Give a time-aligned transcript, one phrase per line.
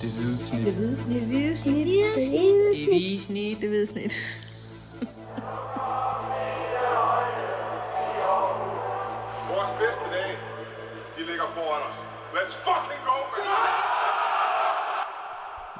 [0.00, 0.64] Det hvide snit.
[0.64, 1.20] Det hvide snit.
[1.20, 1.86] Det hvide snit.
[1.86, 2.28] Det hvide Det
[2.88, 3.60] hvide snit.
[3.60, 4.12] Det hvide snit.
[9.50, 10.36] Vores bedste dage,
[11.18, 11.96] de ligger foran os.
[12.34, 13.16] Let's fucking go,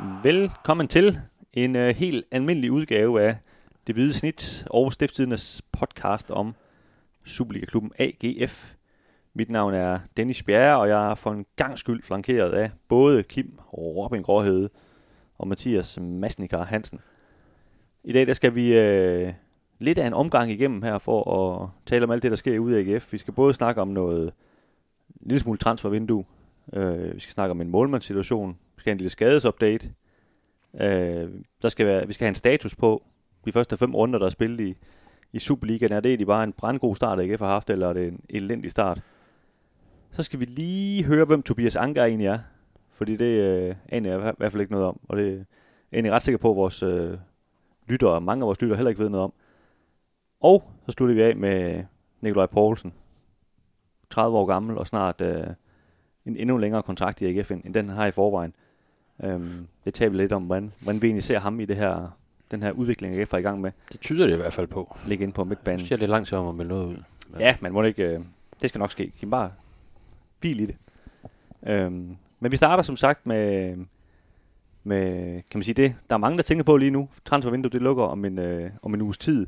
[0.03, 0.23] man!
[0.23, 1.21] Velkommen til
[1.53, 3.37] en uh, helt almindelig udgave af
[3.87, 6.55] Det Hvide Snit og Stiftstidernes podcast om
[7.27, 8.76] Superliga-klubben AGF.
[9.39, 13.23] Mit navn er Dennis Bjerre, og jeg er for en gang skyld flankeret af både
[13.23, 14.71] Kim Robin Gråhede
[15.39, 17.01] og Mathias Masnikar Hansen.
[18.05, 19.33] I dag der skal vi øh,
[19.79, 22.83] lidt af en omgang igennem her for at tale om alt det, der sker ude
[22.83, 23.13] i AGF.
[23.13, 24.33] Vi skal både snakke om noget
[25.21, 26.25] en lille smule transfervindue.
[26.73, 28.59] Øh, vi skal snakke om en målmandssituation.
[28.77, 29.91] Vi skal have en lille skadesupdate.
[30.81, 31.31] Øh,
[31.63, 33.03] der skal være, vi skal have en status på
[33.45, 34.77] de første fem runder, der er spillet i,
[35.33, 35.93] i Superligaen.
[35.93, 38.71] Er det egentlig bare en brandgod start, AGF har haft, eller er det en elendig
[38.71, 39.03] start?
[40.17, 42.39] Så skal vi lige høre, hvem Tobias Anker egentlig er.
[42.91, 45.01] Fordi det øh, aner jeg i hvert fald ikke noget om.
[45.09, 45.45] Og det er
[45.93, 47.19] egentlig ret sikker på, at vores øh,
[47.87, 49.33] lyttere, mange af vores lyttere heller ikke ved noget om.
[50.41, 51.85] Og så slutter vi af med
[52.21, 52.93] Nikolaj Poulsen.
[54.11, 55.47] 30 år gammel og snart øh,
[56.27, 58.53] en endnu længere kontrakt i AGF, end den har i forvejen.
[59.25, 62.19] Øhm, det taler vi lidt om, hvordan, hvordan vi egentlig ser ham i det her,
[62.51, 63.71] den her udvikling, AGF er i gang med.
[63.93, 64.97] Det tyder det i hvert fald på.
[65.07, 65.87] Ligge ind på Det midtbanen.
[65.87, 66.97] siger lidt lang tid om at melde noget ud.
[67.39, 68.03] Ja, men må det ikke...
[68.05, 68.21] Øh,
[68.61, 69.13] det skal nok ske.
[69.19, 69.51] Kim bare
[70.41, 70.77] hvil i det.
[71.67, 73.77] Øhm, men vi starter som sagt med,
[74.85, 77.09] med, kan man sige det, der er mange, der tænker på lige nu.
[77.25, 79.47] Transfervinduet, det lukker om en, øh, om en uges tid.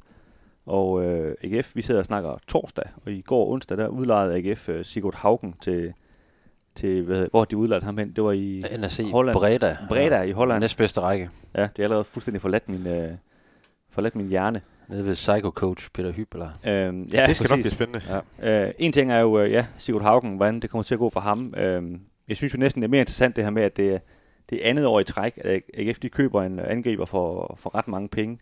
[0.67, 4.69] Og øh, AGF, vi sidder og snakker torsdag, og i går onsdag, der udlejede AGF
[4.69, 5.92] øh, Sigurd Haugen til,
[6.75, 8.12] til hvad, hvor de udlejet ham hen?
[8.12, 9.36] Det var i NAC Holland.
[9.36, 9.77] Breda.
[9.89, 10.61] Breda i Holland.
[10.61, 11.30] Næstbedste række.
[11.55, 13.11] Ja, det er allerede fuldstændig forladt min, øh,
[13.91, 14.61] forladt min hjerne.
[14.89, 16.48] Nede ved psycho-coach Peter Hybler.
[16.67, 18.22] Øhm, ja, det skal nok blive spændende.
[18.41, 18.67] Ja.
[18.67, 21.11] Øh, en ting er jo, øh, ja, Sigurd Haugen, hvordan det kommer til at gå
[21.11, 21.55] for ham.
[21.56, 23.98] Øh, jeg synes jo næsten, det er mere interessant det her med, at det er,
[24.50, 27.89] det er andet år i træk, at AGF de køber en angriber for, for ret
[27.89, 28.39] mange penge,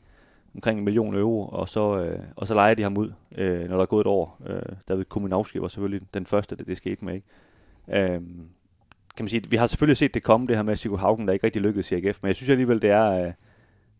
[0.55, 3.77] omkring en million euro, og så, øh, og så leger de ham ud, øh, når
[3.77, 4.41] der er gået et år.
[4.47, 7.15] Øh, David Kuminowski var selvfølgelig den første, det, det skete med.
[7.15, 7.27] Ikke?
[7.89, 8.21] Øh,
[9.17, 11.33] kan man sige, vi har selvfølgelig set det komme, det her med Sigurd Haugen, der
[11.33, 13.33] ikke rigtig lykkedes i AGF, men jeg synes alligevel, det er, øh,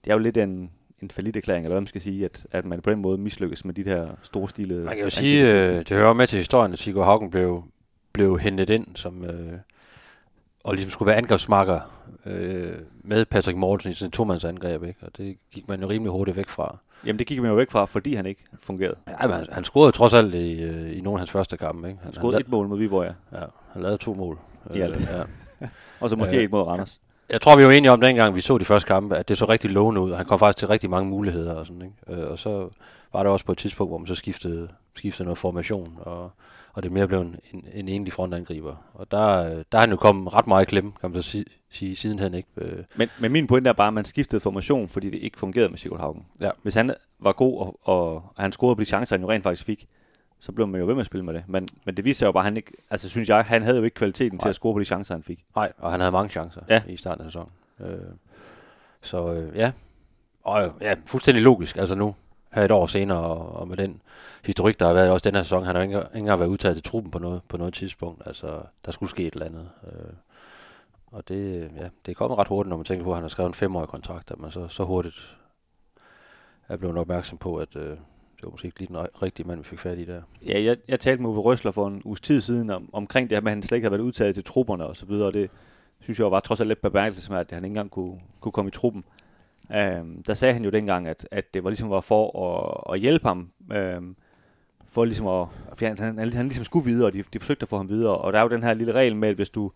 [0.05, 0.71] det er jo lidt en,
[1.03, 3.65] en falit erklæring, eller hvad man skal sige, at, at man på den måde mislykkes
[3.65, 6.73] med de her store stilede Man kan jo sige, øh, det hører med til historien,
[6.73, 7.65] at Sigurd Haugen blev,
[8.13, 9.53] blev hentet ind som, øh,
[10.65, 11.81] og ligesom skulle være angrebsmarker
[12.27, 12.73] øh,
[13.05, 14.99] med Patrick Mortensen i sådan en tomandsangreb, ikke?
[15.03, 16.79] og det gik man jo rimelig hurtigt væk fra.
[17.07, 18.97] Jamen det gik man jo væk fra, fordi han ikke fungerede.
[19.09, 21.89] Ja, men han, han scorede trods alt i, øh, i nogle af hans første kampe.
[21.89, 22.01] Ikke?
[22.03, 23.39] Han scorede et mål mod Viborg, ja.
[23.39, 24.39] Ja, han lavede to mål.
[24.71, 25.01] Alt.
[25.61, 25.67] ja.
[26.01, 27.01] Og så måske Øh, ikke mod Randers.
[27.31, 29.45] Jeg tror, vi var enige om dengang, vi så de første kampe, at det så
[29.45, 30.15] rigtig lovende ud.
[30.15, 32.23] Han kom faktisk til rigtig mange muligheder og sådan, ikke?
[32.23, 32.69] Øh, og så
[33.13, 36.31] var der også på et tidspunkt, hvor man så skiftede, skiftede noget formation, og,
[36.73, 38.75] og det mere blev en, en, en enlig frontangriber.
[38.95, 39.43] Og der,
[39.73, 42.35] der er han jo kommet ret meget i klemme, kan man så sige, sige sidenhen,
[42.35, 42.49] ikke?
[42.57, 45.69] Øh, Men, men min pointe er bare, at man skiftede formation, fordi det ikke fungerede
[45.69, 46.27] med Sigurd Haugen.
[46.41, 46.51] Ja.
[46.63, 49.65] Hvis han var god, og, og han scorede på de chancer, han jo rent faktisk
[49.65, 49.87] fik,
[50.41, 51.45] så blev man jo ved med at spille med det.
[51.49, 53.77] Men, men det viste sig jo bare, at han ikke, altså synes jeg, han havde
[53.79, 54.51] jo ikke kvaliteten til Nej.
[54.51, 55.45] at score på de chancer, han fik.
[55.57, 56.83] nej, og han havde mange chancer Ja.
[56.89, 57.51] i starten af sæsonen.
[57.81, 57.99] Øh,
[59.01, 59.73] så øh, ja,
[60.43, 61.77] og øh, ja, fuldstændig logisk.
[61.77, 62.15] Altså nu,
[62.53, 64.01] her et år senere, og, og med den
[64.45, 66.77] historik, der har været også den her sæson, han har ikke, ikke engang været udtaget
[66.77, 68.23] til truppen på noget, på noget tidspunkt.
[68.27, 69.69] Altså, der skulle ske et eller andet.
[69.87, 70.13] Øh,
[71.07, 73.29] og det, ja, det er kommet ret hurtigt, når man tænker på, at han har
[73.29, 75.37] skrevet en femårig kontrakt, at man så, så hurtigt
[76.69, 77.97] er blevet opmærksom på, at øh,
[78.37, 80.23] det var måske ikke lige den rigtige mand, vi fik fat i der.
[80.47, 83.37] Ja, jeg, jeg talte med Uwe Røsler for en uges tid siden om, omkring det
[83.37, 85.35] her med, at han slet ikke havde været udtaget til trupperne og så videre, og
[85.35, 85.51] det
[86.01, 88.73] synes jeg var trods alt lidt bemærkelsesværdigt, at han ikke engang kunne, kunne komme i
[88.73, 89.05] truppen.
[89.75, 93.01] Øhm, der sagde han jo dengang, at, at det var ligesom var for at, at
[93.01, 94.17] hjælpe ham, øhm,
[94.89, 97.69] for ligesom at, for han, han, han ligesom skulle videre, og de, de forsøgte at
[97.69, 99.73] få ham videre, og der er jo den her lille regel med, at hvis du,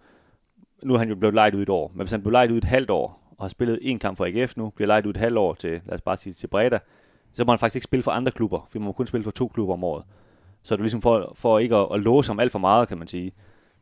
[0.82, 2.58] nu er han jo blevet lejet ud et år, men hvis han blev lejet ud
[2.58, 5.16] et halvt år, og har spillet en kamp for AGF nu, bliver lejet ud et
[5.16, 6.78] halvt år til, lad os bare sige, til Breda,
[7.32, 9.30] så må han faktisk ikke spille for andre klubber, for man må kun spille for
[9.30, 10.04] to klubber om året.
[10.62, 13.08] Så er ligesom for, for ikke at, at låse ham alt for meget, kan man
[13.08, 13.32] sige.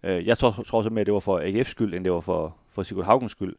[0.02, 2.20] Øh, jeg tror, tror så mere, at det var for AGF's skyld, end det var
[2.20, 3.56] for, for Sigurd Haugens skyld.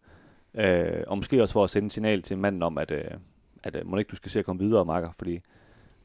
[0.54, 3.04] Øh, og måske også for at sende et signal til manden om, at, øh,
[3.64, 5.40] at øh, må ikke du skal se at komme videre, Marker, fordi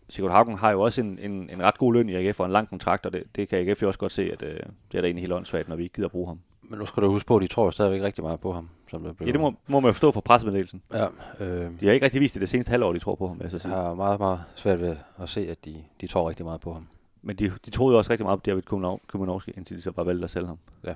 [0.08, 2.53] Sigurd Haugen har jo også en, en, en ret god løn i AGF og en
[2.53, 4.61] lang kontrakt, og det, det kan AGF jo også godt se, at øh,
[4.93, 6.41] det er da egentlig helt åndssvagt, når vi ikke gider bruge ham.
[6.69, 8.69] Men nu skal du huske på, at de tror stadigvæk rigtig meget på ham.
[8.90, 9.26] Som det blev.
[9.26, 10.82] Ja, det må, må man forstå fra pressemeddelelsen.
[10.93, 11.06] Ja,
[11.40, 13.50] øh, De har ikke rigtig vist det det seneste halvår, de tror på ham, jeg
[13.50, 16.61] så jeg har meget, meget svært ved at se, at de, de tror rigtig meget
[16.61, 16.87] på ham.
[17.22, 18.62] Men de, de troede jo også rigtig meget på David
[19.08, 20.58] Kuminowski, indtil de så bare valgte at sælge ham.
[20.84, 20.94] Ja.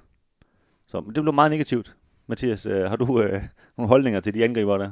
[0.86, 1.96] Så det blev meget negativt.
[2.26, 3.42] Mathias, øh, har du øh,
[3.76, 4.90] nogle holdninger til de angriber der?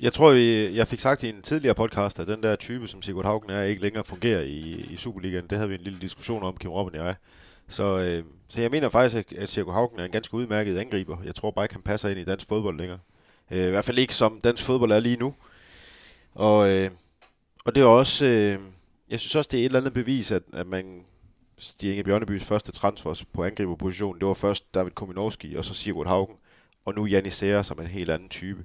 [0.00, 3.02] Jeg tror, vi, jeg fik sagt i en tidligere podcast, at den der type, som
[3.02, 5.46] Sigurd Haugen er, ikke længere fungerer i, i Superligaen.
[5.50, 7.14] Det havde vi en lille diskussion om, Kim Robin og jeg.
[7.68, 11.16] Så, øh, så jeg mener faktisk, at, Sirko Haugen er en ganske udmærket angriber.
[11.24, 12.98] Jeg tror bare ikke, han passer ind i dansk fodbold længere.
[13.50, 15.34] Øh, I hvert fald ikke som dansk fodbold er lige nu.
[16.34, 16.90] Og, øh,
[17.64, 18.58] og det er også, øh,
[19.10, 21.04] jeg synes også, det er et eller andet bevis, at, at man,
[21.58, 26.06] Stig Inge Bjørnebys første transfer på angriberposition, det var først David Kominowski, og så Sigurd
[26.06, 26.36] Haugen,
[26.84, 28.64] og nu Janis Serra som en helt anden type.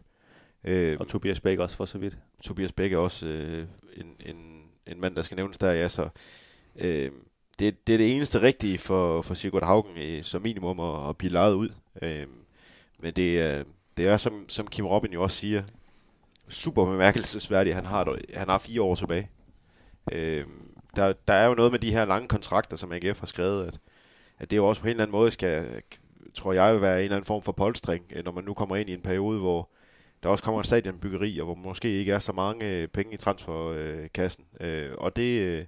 [0.63, 2.18] Øh, Og Tobias Bæk også for så vidt.
[2.44, 6.10] Tobias Bæk er også øh, en, en, en mand, der skal nævnes der, ja, så
[6.75, 7.12] øh,
[7.59, 11.18] det, det er det eneste rigtige for, for Sigurd Haugen øh, som minimum at, at
[11.18, 11.69] blive lejet ud.
[12.01, 12.27] Øh,
[13.00, 13.65] men det, øh,
[13.98, 15.63] det er, som, som Kim Robin jo også siger,
[16.50, 19.30] super bemærkelsesværdigt, han har, han har fire år tilbage.
[20.12, 20.45] Øh,
[20.95, 23.80] der, der er jo noget med de her lange kontrakter, som AGF har skrevet, at,
[24.39, 25.81] at det jo også på en eller anden måde skal,
[26.33, 28.75] tror jeg, vil være en eller anden form for polstring, øh, når man nu kommer
[28.75, 29.69] ind i en periode, hvor
[30.24, 33.18] der også kommer en stadionbyggeri, og hvor måske ikke er så mange øh, penge i
[33.18, 34.45] transferkassen.
[34.60, 35.65] Øh, og det, øh,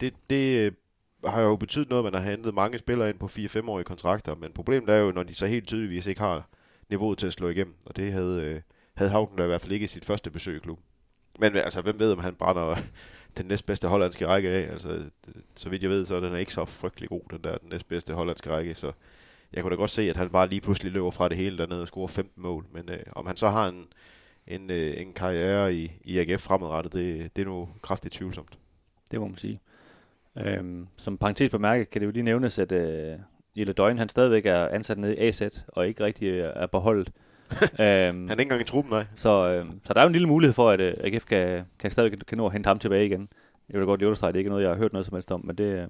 [0.00, 0.74] det, det
[1.26, 4.52] har jo betydet noget, at man har hentet mange spillere ind på 4-5-årige kontrakter, men
[4.52, 6.48] problemet er jo, når de så helt tydeligvis ikke har
[6.90, 8.60] niveauet til at slå igennem, og det havde, øh,
[8.94, 10.84] havde Haugen da i hvert fald ikke i sit første besøg i klubben.
[11.38, 12.76] Men øh, altså, hvem ved, om han brænder
[13.36, 14.72] den næstbedste hollandske række af?
[14.72, 15.04] Altså,
[15.54, 18.14] så vidt jeg ved, så er den ikke så frygtelig god, den der den næstbedste
[18.14, 18.92] hollandske række, så
[19.52, 21.82] jeg kunne da godt se, at han bare lige pludselig løber fra det hele dernede
[21.82, 23.86] og scorer 15 mål, men øh, om han så har en,
[24.46, 28.58] en, øh, en karriere i, i AGF fremadrettet, det, det er nu kraftigt tvivlsomt.
[29.10, 29.60] Det må man sige.
[30.40, 33.18] Øhm, som parentes bemærket kan det jo lige nævnes, at øh,
[33.56, 36.78] Jelle Døgn, han stadigvæk er ansat nede i AZ, og ikke rigtig øh, er på
[36.78, 37.12] holdet.
[37.62, 39.04] øhm, Han er ikke engang i truppen, nej.
[39.14, 41.90] så, øh, så der er jo en lille mulighed for, at øh, AGF kan, kan
[41.90, 43.28] stadig kan nå at hente ham tilbage igen.
[43.70, 45.30] Jeg vil godt lige understrege, det er ikke noget, jeg har hørt noget som helst
[45.30, 45.80] om, men det, øh,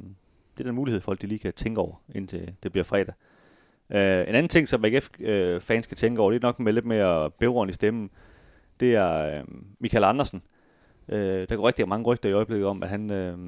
[0.56, 3.15] det er den mulighed, folk de lige kan tænke over, indtil det bliver fredag.
[3.91, 6.73] Øh, en anden ting, som AGF-fans øh, fans skal tænke over, det er nok med
[6.73, 8.11] lidt mere bæveren i stemmen,
[8.81, 9.44] det er øh,
[9.79, 10.43] Michael Andersen.
[11.09, 13.39] Øh, der går rigtig mange rygter i øjeblikket om, at, han, øh,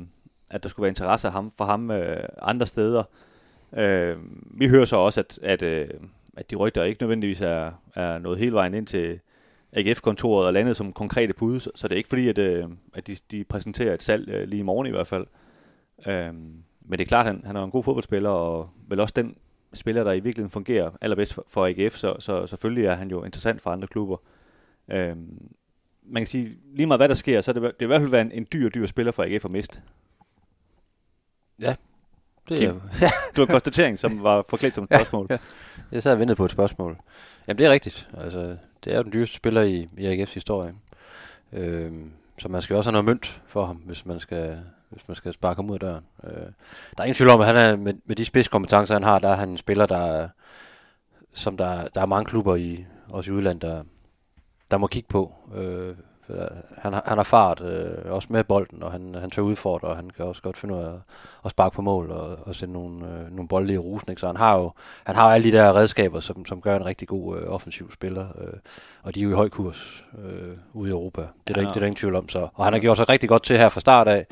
[0.51, 3.03] at der skulle være interesse af ham, for ham øh, andre steder.
[3.77, 5.89] Øh, vi hører så også, at, at, øh,
[6.37, 9.21] at de rygter ikke nødvendigvis er, er nået hele vejen ind til
[9.73, 13.07] AGF-kontoret og landet som konkrete bud, så, så det er ikke fordi, at, øh, at
[13.07, 15.27] de, de præsenterer et salg øh, lige i morgen i hvert fald.
[16.07, 16.35] Øh,
[16.81, 19.37] men det er klart, at han, han er en god fodboldspiller, og vel også den
[19.73, 23.25] spiller, der i virkeligheden fungerer allerbedst for, for AGF, så, så selvfølgelig er han jo
[23.25, 24.17] interessant for andre klubber.
[24.89, 25.17] Øh,
[26.03, 28.01] man kan sige, lige meget hvad der sker, så er det, det vil i hvert
[28.01, 29.81] fald være en, en dyr, dyr spiller for AGF at miste.
[32.49, 32.69] Det Kim.
[32.69, 32.73] er,
[33.37, 35.27] Du har en konstatering, som var forklædt som et spørgsmål.
[35.31, 35.39] ja.
[35.93, 36.97] Jeg sad og ventede på et spørgsmål.
[37.49, 38.09] Jamen, det er rigtigt.
[38.19, 40.75] Altså, det er jo den dyreste spiller i, i AGF's historie.
[41.53, 44.59] Øhm, så man skal også have noget mønt for ham, hvis man skal,
[44.91, 46.05] hvis man skal sparke ham ud af døren.
[46.25, 46.43] Øh, der
[46.99, 49.37] er ingen tvivl om, at han er, med, med de spidskompetencer, han har, der er
[49.37, 50.29] han en spiller, der, er-
[51.35, 53.83] som der, der er mange klubber i, også i udlandet, der,
[54.71, 55.33] der må kigge på.
[55.55, 55.95] Øh,
[56.79, 59.97] han, har, han har fart, øh, også med bolden, og han, han tør udfordre, og
[59.97, 60.99] han kan også godt finde ud af at,
[61.45, 64.11] at sparke på mål og, og sende nogle, øh, nogle bolde i rusen.
[64.11, 64.21] Ikke?
[64.21, 64.73] Så han har jo
[65.05, 67.93] han har jo alle de der redskaber, som, som gør en rigtig god øh, offensiv
[67.93, 68.55] spiller, øh,
[69.03, 71.21] og de er jo i høj kurs øh, ude i Europa.
[71.21, 71.53] Det er, Ja.
[71.55, 72.29] der, ikke, det er der ingen tvivl om.
[72.29, 72.49] Så.
[72.55, 74.27] Og han har gjort sig rigtig godt til her fra start af,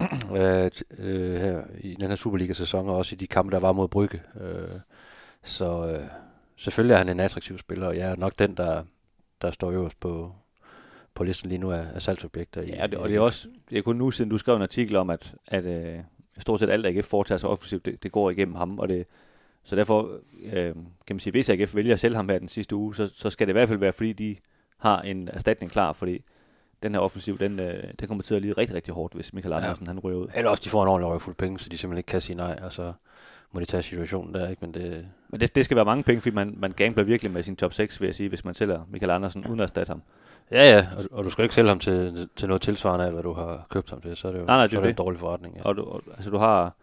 [0.36, 3.88] øh, øh, her i den her Superliga-sæson, og også i de kampe, der var mod
[3.88, 4.22] Brygge.
[4.40, 4.68] Øh,
[5.42, 6.04] så øh,
[6.56, 8.82] selvfølgelig er han en attraktiv spiller, og jeg er nok den, der,
[9.42, 10.32] der står øverst på,
[11.20, 12.62] på listen lige nu af, af salgsobjekter.
[12.62, 14.62] i- Ja, det, og det er også det er kun nu siden, du skrev en
[14.62, 15.98] artikel om, at, at øh,
[16.38, 19.06] stort set alt AGF foretager sig offensivt, det, det går igennem ham, og det,
[19.64, 20.10] så derfor
[20.52, 20.74] øh,
[21.06, 23.30] kan man sige, hvis AGF vælger at sælge ham her den sidste uge, så, så
[23.30, 24.36] skal det i hvert fald være, fordi de
[24.78, 26.24] har en erstatning klar, fordi
[26.82, 29.52] den her offensiv, den, øh, den kommer til at lide rigtig, rigtig hårdt, hvis Michael
[29.52, 29.56] Ja.
[29.60, 30.26] Andersen han ryger ud.
[30.34, 32.36] Eller også de får en ordentlig røg fuld penge, så de simpelthen ikke kan sige
[32.36, 32.92] nej, og så
[33.52, 34.60] må de tage situationen der, ikke?
[34.60, 37.42] Men det, Men det, det skal være mange penge, fordi man, man gambler virkelig med
[37.42, 40.02] sin top 6, vil jeg sige, hvis man sælger Michael Andersen uden at erstatte ham.
[40.50, 43.22] Ja, ja, og, og du skal ikke sælge ham til, til noget tilsvarende af, hvad
[43.22, 44.90] du har købt ham til, så er det jo Nej, nej, det så er det
[44.90, 45.56] en dårlig forretning.
[45.56, 45.62] Ja.
[45.62, 46.74] Og du, og, altså, du har,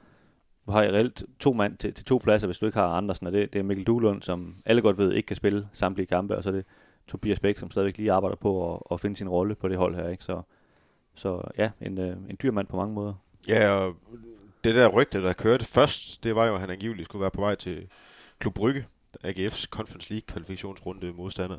[0.68, 3.34] du har reelt to mand til, til to pladser, hvis du ikke har Andersen, og
[3.34, 6.44] det, det er Mikkel Duhlund, som alle godt ved ikke kan spille samtlige kampe, og
[6.44, 6.66] så er det
[7.08, 9.96] Tobias Bæk, som stadigvæk lige arbejder på at, at finde sin rolle på det hold
[9.96, 10.10] her.
[10.10, 10.24] Ikke?
[10.24, 10.42] Så,
[11.16, 13.14] så ja, en, øh, en dyr mand på mange måder.
[13.48, 13.96] Ja, og
[14.64, 17.42] det der rygte, der kørte først, det var jo, at han angiveligt skulle være på
[17.42, 17.88] vej til
[18.40, 18.86] Klub Brygge,
[19.24, 21.58] AGF's Conference League kvalifikationsrunde modstander.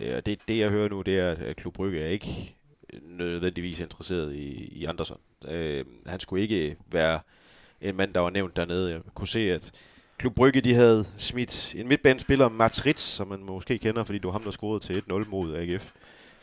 [0.00, 2.56] Øh, Og det, det, jeg hører nu, det er, at Klub Brygge er ikke
[3.02, 5.18] nødvendigvis interesseret i, i Andersson.
[5.48, 7.20] Øh, han skulle ikke være
[7.80, 8.90] en mand, der var nævnt dernede.
[8.92, 9.72] Jeg kunne se, at
[10.18, 14.26] Klub Brygge, de havde smidt en midtbanespiller, Mats Ritz, som man måske kender, fordi det
[14.26, 15.92] var ham, der scorede til 1-0 mod AGF.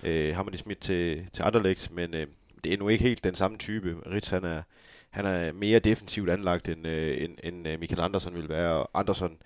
[0.04, 2.28] Øh, ham har de smidt til, til Anderlecht, men øh,
[2.64, 3.98] det er nu ikke helt den samme type.
[4.12, 4.62] Ritz, han er,
[5.10, 8.72] han er mere defensivt anlagt, end, øh, end, end øh, Michael Andersen vil være.
[8.72, 9.38] Og Andersen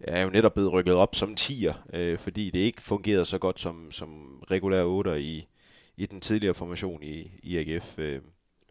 [0.00, 3.60] er jo netop blevet rykket op som 10'er, øh, fordi det ikke fungerede så godt
[3.60, 5.48] som, som regulær 8'er i,
[5.96, 7.98] i den tidligere formation i, i AGF.
[7.98, 8.20] Øh,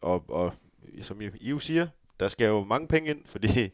[0.01, 0.53] og, og
[1.01, 1.87] som I I jo siger,
[2.19, 3.69] der skal jo mange penge ind, fordi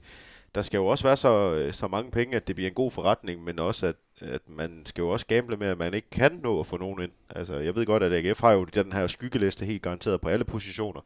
[0.55, 2.91] der skal jo også være så, øh, så mange penge, at det bliver en god
[2.91, 6.39] forretning, men også at, at man skal jo også gamble med, at man ikke kan
[6.43, 7.12] nå at få nogen ind.
[7.29, 10.45] Altså, jeg ved godt, at AGF har jo den her skyggeliste helt garanteret på alle
[10.45, 11.01] positioner.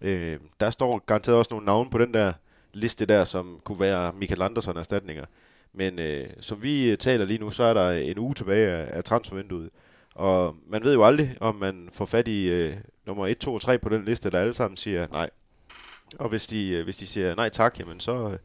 [0.00, 2.32] Øh, der står garanteret også nogle navne på den der
[2.72, 5.24] liste der, som kunne være Michael Andersson erstatninger.
[5.76, 8.96] Men øh, som vi øh, taler lige nu, så er der en uge tilbage af,
[8.96, 9.70] af transfervinduet.
[10.14, 13.60] Og man ved jo aldrig, om man får fat i øh, nummer 1, 2 og
[13.60, 15.30] 3 på den liste, der alle sammen siger nej.
[16.18, 18.38] Og hvis de, øh, hvis de siger nej tak, jamen så, øh,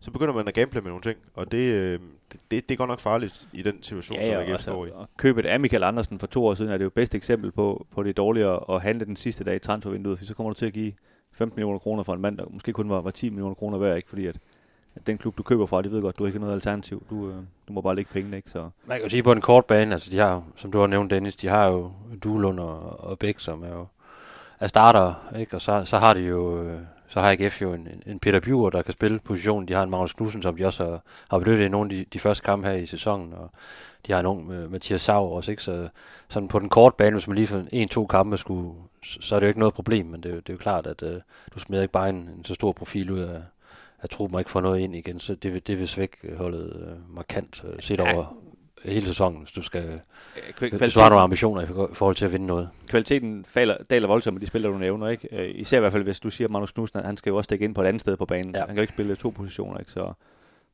[0.00, 1.18] så begynder man at gamble med nogle ting.
[1.34, 2.00] Og det, øh,
[2.50, 4.90] det, det går nok farligt i den situation, Ja, som AGF altså, står i.
[4.90, 7.86] og købet af Michael Andersen for to år siden er det jo bedste eksempel på,
[7.90, 10.58] på det dårlige at, at handle den sidste dag i transfervinduet, for så kommer du
[10.58, 10.92] til at give
[11.32, 13.96] 15 millioner kroner for en mand, der måske kun var, var 10 millioner kroner værd,
[13.96, 14.08] ikke?
[14.08, 14.36] fordi at,
[14.96, 17.06] at den klub, du køber fra, de ved godt, du ikke har noget alternativ.
[17.10, 17.36] Du, øh,
[17.68, 18.50] du må bare lægge pengene, ikke?
[18.50, 20.86] Så, Man kan jo sige på en kort bane, altså de har, som du har
[20.86, 21.92] nævnt Dennis, de har jo
[22.24, 23.86] Duelund og, og Bæk, som er jo
[24.60, 25.56] er starter, ikke?
[25.56, 28.70] og så, så har de jo, øh, så har AGF jo en, en Peter Bjur,
[28.70, 29.68] der kan spille positionen.
[29.68, 32.04] De har en Magnus Knudsen, som de også har, har benyttet i nogle af de,
[32.12, 33.50] de første kampe her i sæsonen, og
[34.06, 35.62] de har en ung øh, Mathias Sauer også, ikke?
[35.62, 35.88] Så
[36.28, 38.74] sådan på den korte bane, hvis man lige for en-to kampe skulle,
[39.04, 41.02] så så er det jo ikke noget problem, men det, det er jo klart, at
[41.02, 41.20] øh,
[41.54, 43.42] du smider ikke bare en, en så stor profil ud af,
[44.04, 46.72] at truppen ikke får noget ind igen, så det, vil- det vil svække holdet
[47.08, 48.14] uh, markant uh, set Ja.
[48.14, 48.36] over
[48.84, 50.00] hele sæsonen, hvis du skal
[50.36, 52.68] Kval- besvare nogle ambitioner i for- i forhold til at vinde noget.
[52.88, 55.08] kvaliteten falder, daler voldsomt med de spillere, du nævner.
[55.08, 55.28] Ikke?
[55.32, 57.48] Øh, især i hvert fald, hvis du siger, at Magnus Knudsen, han skal jo også
[57.48, 58.54] dække ind på et andet sted på banen.
[58.54, 58.58] Ja.
[58.58, 59.78] Han kan jo ikke spille to positioner.
[59.78, 59.92] Ikke?
[59.92, 60.12] Så,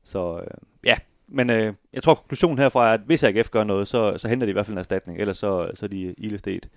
[0.04, 0.46] så øh,
[0.84, 0.94] ja,
[1.28, 4.46] men øh, jeg tror, konklusionen herfra er, at hvis AGF gør noget, så, så henter
[4.46, 5.18] de i hvert fald en erstatning.
[5.20, 6.68] Ellers så, så er de ilestet.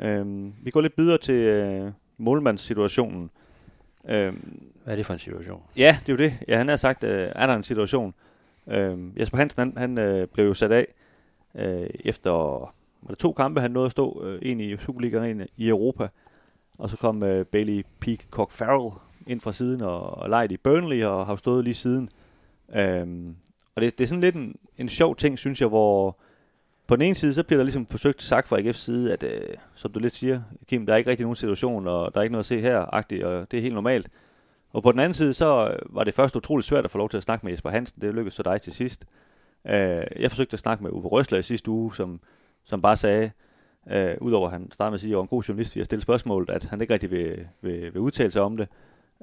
[0.00, 3.30] Øhm, vi går lidt videre til øh, målmandssituationen.
[4.08, 5.62] Øhm, Hvad er det for en situation?
[5.76, 6.38] Ja, det er jo det.
[6.48, 8.14] Ja, han har sagt, øh, er der en situation.
[8.66, 10.86] Øh, Jesper Hansen, han, han øh, blev jo sat af
[11.54, 12.30] øh, efter
[13.02, 14.24] var det to kampe, han nåede at stå.
[14.24, 16.08] Øh, en i Superligaen en i Europa.
[16.78, 18.90] Og så kom øh, Bailey Peacock Farrell
[19.26, 22.08] ind fra siden og, og leget i Burnley og har stået lige siden.
[22.74, 23.36] Øhm,
[23.74, 26.18] og det, det er sådan lidt en, en sjov ting, synes jeg, hvor
[26.86, 29.54] på den ene side, så bliver der ligesom forsøgt sagt fra AGF's side, at øh,
[29.74, 32.32] som du lidt siger, Kim, der er ikke rigtig nogen situation, og der er ikke
[32.32, 34.08] noget at se her, agtigt, og det er helt normalt.
[34.72, 37.10] Og på den anden side, så øh, var det først utroligt svært at få lov
[37.10, 38.00] til at snakke med Jesper Hansen.
[38.00, 39.06] Det lykkedes så dig til sidst.
[39.66, 42.20] Øh, jeg forsøgte at snakke med Uwe Røsler i sidste uge, som,
[42.64, 43.30] som bare sagde,
[43.90, 45.80] øh, udover at han startede med at sige, at jeg var en god journalist i
[45.80, 48.68] at stille spørgsmålet, at han ikke rigtig vil, vil, vil udtale sig om det.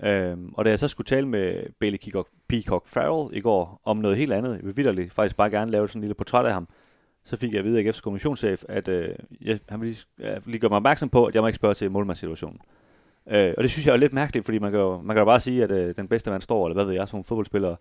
[0.03, 3.97] Øh, og da jeg så skulle tale med Bailey Peacock, Peacock Farrell i går om
[3.97, 6.53] noget helt andet, jeg vil vidderligt faktisk bare gerne lave sådan en lille portræt af
[6.53, 6.67] ham,
[7.25, 10.59] så fik jeg at vide af AGF's kommunikationschef, at øh, jeg, han ville lige, lige
[10.59, 12.59] gøre mig opmærksom på, at jeg må ikke spørge til målmandssituationen.
[13.27, 15.25] Øh, og det synes jeg er lidt mærkeligt, fordi man kan jo, man kan jo
[15.25, 17.75] bare sige, at øh, den bedste mand står, eller hvad ved jeg, som fodboldspiller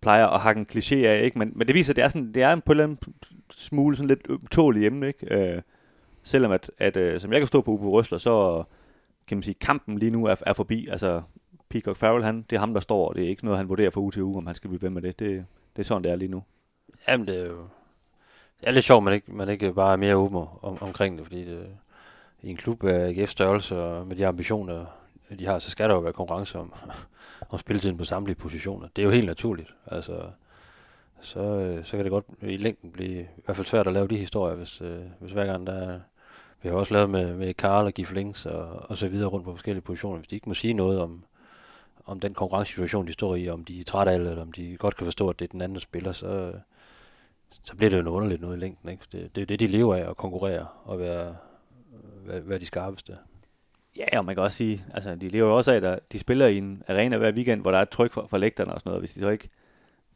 [0.00, 1.38] plejer at hakke en kliché af, ikke?
[1.38, 3.14] Men, men det viser, at det er, sådan, det er en på en eller anden
[3.50, 5.54] smule sådan lidt tålig emne, ikke?
[5.54, 5.62] Øh,
[6.22, 8.64] selvom at, at øh, som jeg kan stå på Ubu Røsler, så
[9.26, 10.88] kan man sige, kampen lige nu er, er forbi.
[10.88, 11.22] Altså,
[11.68, 13.90] Peacock Farrell, han, det er ham, der står, og det er ikke noget, han vurderer
[13.90, 15.18] fra uge til uge, om han skal blive ved med det.
[15.18, 15.44] Det,
[15.76, 16.42] det er sådan, det er lige nu.
[17.08, 17.68] Jamen, det er jo...
[18.60, 21.18] Det er lidt sjovt, at man ikke, man ikke bare er mere åben om, omkring
[21.18, 21.66] det, fordi det,
[22.42, 24.86] i en klub af AGF størrelse og med de ambitioner,
[25.38, 26.72] de har, så skal der jo være konkurrence om,
[27.50, 28.88] om spilletiden på samtlige positioner.
[28.96, 29.74] Det er jo helt naturligt.
[29.86, 30.22] Altså,
[31.20, 34.08] så, øh, så kan det godt i længden blive i hvert fald svært at lave
[34.08, 36.00] de historier, hvis, øh, hvis hver gang der er...
[36.62, 39.44] Vi har også lavet med, med Karl og Gif Links og, og så videre rundt
[39.44, 40.18] på forskellige positioner.
[40.18, 41.24] Hvis de ikke må sige noget om,
[42.06, 44.96] om den konkurrencesituation, de står i, om de er trætte af eller om de godt
[44.96, 46.52] kan forstå, at det er den anden, der spiller, så,
[47.62, 48.88] så bliver det jo noget underligt noget i længden.
[48.88, 49.04] Ikke?
[49.12, 51.36] Det, det er det, de lever af, at konkurrere og være,
[52.26, 53.16] være, være de skarpeste.
[53.96, 56.46] Ja, og man kan også sige, altså de lever jo også af, at de spiller
[56.46, 58.90] i en arena hver weekend, hvor der er et tryk fra, fra lægterne og sådan
[58.90, 59.02] noget.
[59.02, 59.48] Hvis de så ikke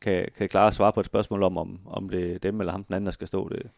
[0.00, 2.72] kan, kan klare at svare på et spørgsmål om, om, om det er dem eller
[2.72, 3.70] ham den anden, der skal stå, det,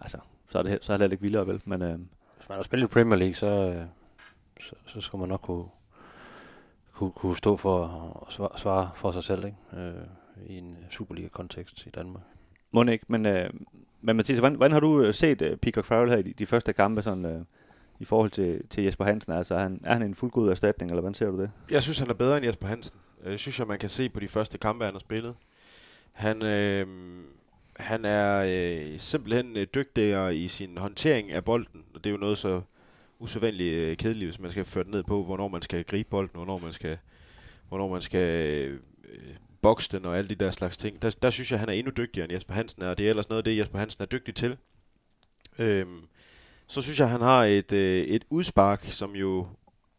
[0.00, 0.18] altså,
[0.48, 1.62] så er det, så er det ikke vildere, vel?
[1.64, 1.98] Men øh,
[2.36, 3.84] Hvis man har spillet i Premier League, så, øh,
[4.60, 5.64] så, så skal man nok kunne,
[6.92, 7.84] kunne, kunne stå for
[8.26, 9.56] at svare, svare for sig selv ikke?
[9.76, 10.06] Øh,
[10.46, 12.22] i en Superliga-kontekst i Danmark
[12.72, 13.50] må ikke, men, øh,
[14.00, 16.46] men Mathias, hvordan, hvordan har du øh, set øh, Peacock Farrell her i de, de
[16.46, 17.40] første kampe, sådan, øh,
[18.00, 19.32] i forhold til, til Jesper Hansen?
[19.32, 21.50] Altså, er han, er han en fuldgod erstatning, eller hvordan ser du det?
[21.70, 22.98] Jeg synes, han er bedre end Jesper Hansen.
[23.24, 25.34] Jeg synes, at man kan se på de første kampe, han har spillet.
[26.12, 26.86] Han, øh,
[27.76, 32.20] han er øh, simpelthen øh, dygtigere i sin håndtering af bolden, og det er jo
[32.20, 32.60] noget så
[33.18, 36.30] usædvanligt øh, kedeligt, hvis man skal føre det ned på, hvornår man skal gribe bolden,
[36.34, 36.98] hvornår man skal,
[37.68, 38.80] hvornår man skal øh,
[39.62, 41.02] bokse den og alle de der slags ting.
[41.02, 43.10] Der, der synes jeg, han er endnu dygtigere end Jesper Hansen er, og det er
[43.10, 44.56] ellers noget af det, Jesper Hansen er dygtig til.
[45.58, 46.00] Øhm,
[46.66, 49.46] så synes jeg, han har et, øh, et udspark, som jo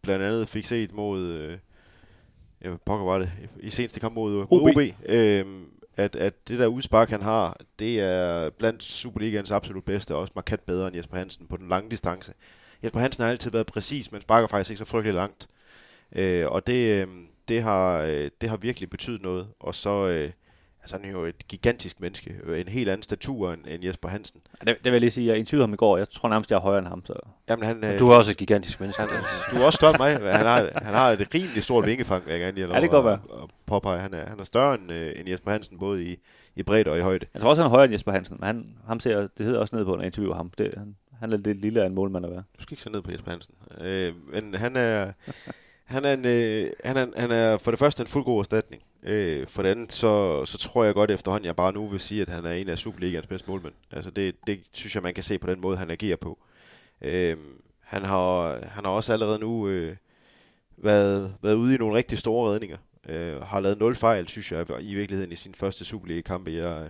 [0.02, 1.22] blandt andet fik set mod...
[1.22, 1.58] Øh,
[2.64, 3.32] ja, hvad pokker var det?
[3.60, 4.52] I seneste kamp mod OB.
[4.52, 4.78] OB.
[5.06, 5.66] Øhm,
[5.98, 10.34] at, at det der udspark, han har, det er blandt Superligans absolut bedste, og også
[10.36, 12.34] markant bedre end Jesper Hansen på den lange distance.
[12.84, 15.48] Jesper Hansen har altid været præcis, men sparker faktisk ikke så frygtelig langt.
[16.16, 17.08] Øh, og det, øh,
[17.48, 19.48] det har, øh, det har virkelig betydet noget.
[19.60, 20.32] Og så, øh,
[20.82, 24.42] altså han er jo et gigantisk menneske, en helt anden statur end, end Jesper Hansen.
[24.62, 25.28] Ja, det, det, vil jeg lige sige.
[25.28, 25.98] Jeg interviewede ham i går.
[25.98, 27.06] Jeg tror nærmest, jeg er højere end ham.
[27.06, 27.14] Så.
[27.50, 29.02] Jamen, han, øh, Du er også et gigantisk menneske.
[29.02, 29.10] han,
[29.52, 30.34] du er også større end mig.
[30.38, 33.00] Han har, han har et rimelig stort vingefang, jeg gerne lige have Ja, det kan
[33.00, 34.00] at, at påpege.
[34.00, 36.18] Han er, han er større end, øh, end Jesper Hansen, både i,
[36.56, 37.26] i bredde og i højde.
[37.34, 38.38] Jeg tror også, han er højere end Jesper Hansen.
[38.40, 40.52] Men han, ham ser, det hedder også ned på, når jeg interviewer ham.
[40.58, 42.44] Det, han, han er lidt lille af en målmand at være.
[42.58, 43.56] Du skal ikke se ned på Jesper Hansen.
[43.82, 45.12] Øh, men han er,
[45.84, 48.84] han, er en, øh, han, er, han er for det første en fuldgod erstatning.
[49.04, 52.22] Øh, for det andet, så, så tror jeg godt efterhånden, jeg bare nu vil sige,
[52.22, 53.74] at han er en af Superligaens bedste målmænd.
[53.92, 56.40] Altså det, det synes jeg, man kan se på den måde, han agerer på.
[57.02, 57.38] Øh,
[57.80, 59.96] han, har, han har også allerede nu øh,
[60.78, 62.78] været, været ude i nogle rigtig store redninger.
[63.10, 66.48] Øh, har lavet nul fejl, synes jeg, i virkeligheden i sin første Superliga-kamp.
[66.48, 66.90] Jeg,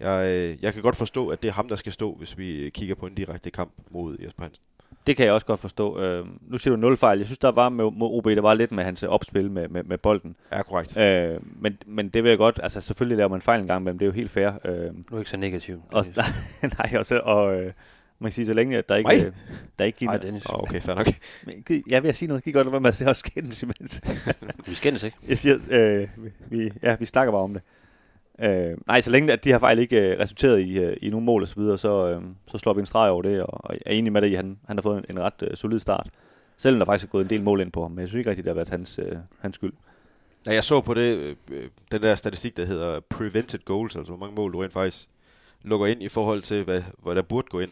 [0.00, 2.70] jeg, øh, jeg kan godt forstå, at det er ham, der skal stå, hvis vi
[2.74, 4.64] kigger på en direkte kamp mod Jesper Hansen.
[5.06, 6.00] Det kan jeg også godt forstå.
[6.00, 7.18] Øh, nu siger du nul fejl.
[7.18, 9.68] Jeg synes, der var med, mod OB, der var lidt med hans øh, opspil med,
[9.68, 10.36] med, med bolden.
[10.52, 10.96] Ja, korrekt.
[10.96, 13.94] Øh, men, men det vil jeg godt, altså selvfølgelig laver man fejl en gang, men
[13.94, 14.50] det er jo helt fair.
[14.64, 15.82] Øh, Nu er ikke så negativ.
[15.92, 16.04] og,
[16.78, 17.72] nej, og, så, og øh,
[18.18, 19.26] man kan sige, så længe at der ikke, Mig?
[19.26, 19.32] øh,
[19.78, 20.22] der ikke Nej, giver...
[20.26, 20.46] Dennis.
[20.46, 21.06] Oh, okay, fair nok.
[21.46, 24.00] Men Jeg vil sige noget, giv godt lade være med at se os skændes imens.
[24.66, 25.16] Vi skændes ikke.
[25.28, 26.08] Jeg siger, øh,
[26.50, 27.62] vi, ja, vi snakker bare om det.
[28.42, 31.26] Øh, nej, så længe at de her fejl ikke øh, resulteret i, øh, i nogle
[31.26, 33.74] mål og så videre, så, øh, så slår vi en streg over det, og, og
[33.74, 35.78] jeg er enig med dig at han, han har fået en, en ret øh, solid
[35.78, 36.08] start.
[36.58, 38.30] Selvom der faktisk er gået en del mål ind på ham, men jeg synes ikke
[38.30, 39.72] rigtigt, det har været hans, øh, hans skyld.
[40.46, 44.26] Ja, jeg så på det, øh, den der statistik, der hedder prevented goals, altså hvor
[44.26, 45.08] mange mål du rent faktisk
[45.62, 47.70] lukker ind i forhold til, hvad, hvad der burde gå ind.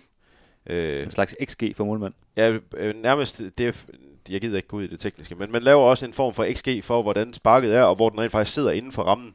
[0.66, 2.14] Øh, En slags XG for målmand.
[2.36, 3.86] ja, øh, nærmest, det
[4.30, 6.46] jeg gider ikke gå ud i det tekniske, men man laver også en form for
[6.54, 9.34] XG for, hvordan sparket er, og hvor den rent faktisk sidder inden for rammen.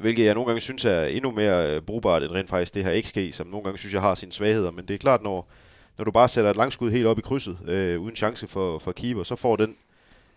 [0.00, 3.02] Hvilket jeg nogle gange synes er endnu mere øh, brugbart end rent faktisk det her
[3.02, 4.70] XG, som nogle gange synes jeg har sine svagheder.
[4.70, 5.48] Men det er klart, når,
[5.98, 8.92] når du bare sætter et langskud helt op i krydset, øh, uden chance for, for
[8.92, 9.76] keeper, så får den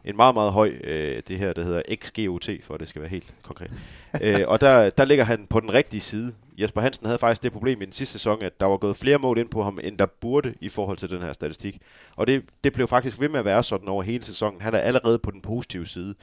[0.05, 3.09] en meget, meget høj, øh, det her, der hedder XGOT, for at det skal være
[3.09, 3.71] helt konkret.
[4.21, 6.33] øh, og der, der ligger han på den rigtige side.
[6.57, 9.17] Jesper Hansen havde faktisk det problem i den sidste sæson, at der var gået flere
[9.17, 11.77] mål ind på ham, end der burde i forhold til den her statistik.
[12.15, 14.61] Og det, det blev faktisk ved med at være sådan over hele sæsonen.
[14.61, 16.15] Han er allerede på den positive side,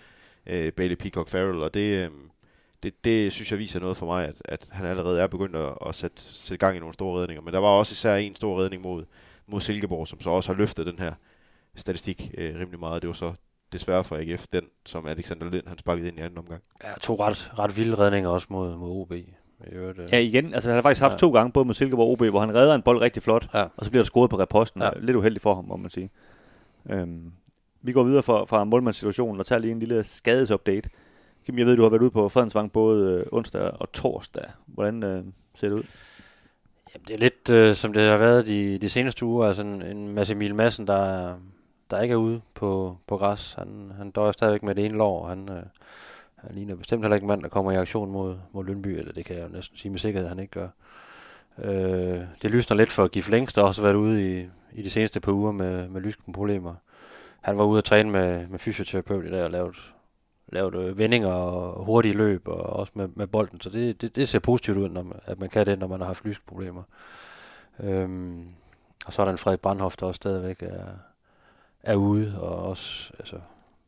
[0.47, 2.11] øh, Bailey Peacock Farrell, og det, øh,
[2.83, 5.73] det, det synes jeg viser noget for mig, at, at han allerede er begyndt at,
[5.87, 7.43] at sætte, sætte gang i nogle store redninger.
[7.43, 9.05] Men der var også især en stor redning mod,
[9.47, 11.13] mod Silkeborg, som så også har løftet den her
[11.77, 13.03] statistik øh, rimelig meget.
[13.03, 13.33] Det var så
[13.73, 16.63] desværre for AGF, den som Alexander Lind han sparkede ind i anden omgang.
[16.85, 19.13] Ja, to ret, ret vilde redninger også mod, mod OB.
[19.73, 20.09] Øvrigt, øh.
[20.13, 20.55] Ja, igen.
[20.55, 21.19] Altså, han har faktisk haft Ja.
[21.19, 23.63] to gange, både mod Silkeborg og OB, hvor han redder en bold rigtig flot, Ja.
[23.77, 24.83] og så bliver der scoret på reposten.
[24.83, 24.91] Ja.
[25.01, 26.11] Lidt uheldigt for ham, må man sige.
[26.91, 27.33] Øhm,
[27.83, 30.91] vi går videre fra, fra målmandssituationen og tager lige en lille skadesupdate.
[31.47, 34.45] Kim, jeg ved, du har været ude på Fredensvang både øh, onsdag og torsdag.
[34.67, 35.25] Hvordan øh,
[35.55, 35.83] ser det ud?
[36.95, 39.47] Jamen, det er lidt, øh, som det har været de, de seneste uger.
[39.47, 41.35] Altså en, en masse Emil Madsen, der,
[41.91, 43.55] der ikke er ude på, på græs.
[43.59, 45.29] Han, han døjer stadigvæk med det ene lår.
[45.29, 45.63] Han, øh,
[46.37, 49.13] han ligner bestemt heller ikke en mand, der kommer i aktion mod, mod Lønby, eller
[49.13, 50.69] det kan jeg jo næsten sige med sikkerhed, at han ikke gør.
[51.59, 54.91] Øh, det lysner lidt for Gif Længst, der også har været ude i, i de
[54.91, 56.75] seneste par uger med, med lyskenproblemer.
[57.41, 59.93] Han var ude at træne med, med fysioterapeut i dag og lavet,
[60.53, 63.61] lavet øh, vendinger og hurtige løb, og også med, med bolden.
[63.61, 66.01] Så det, det, det ser positivt ud, når man, at man kan det, når man
[66.01, 66.83] har haft lysproblemer.
[67.81, 68.45] Øhm,
[69.07, 70.87] og så er der en Frederik Brandhoff, der også stadigvæk er,
[71.83, 73.37] er ude, og også altså,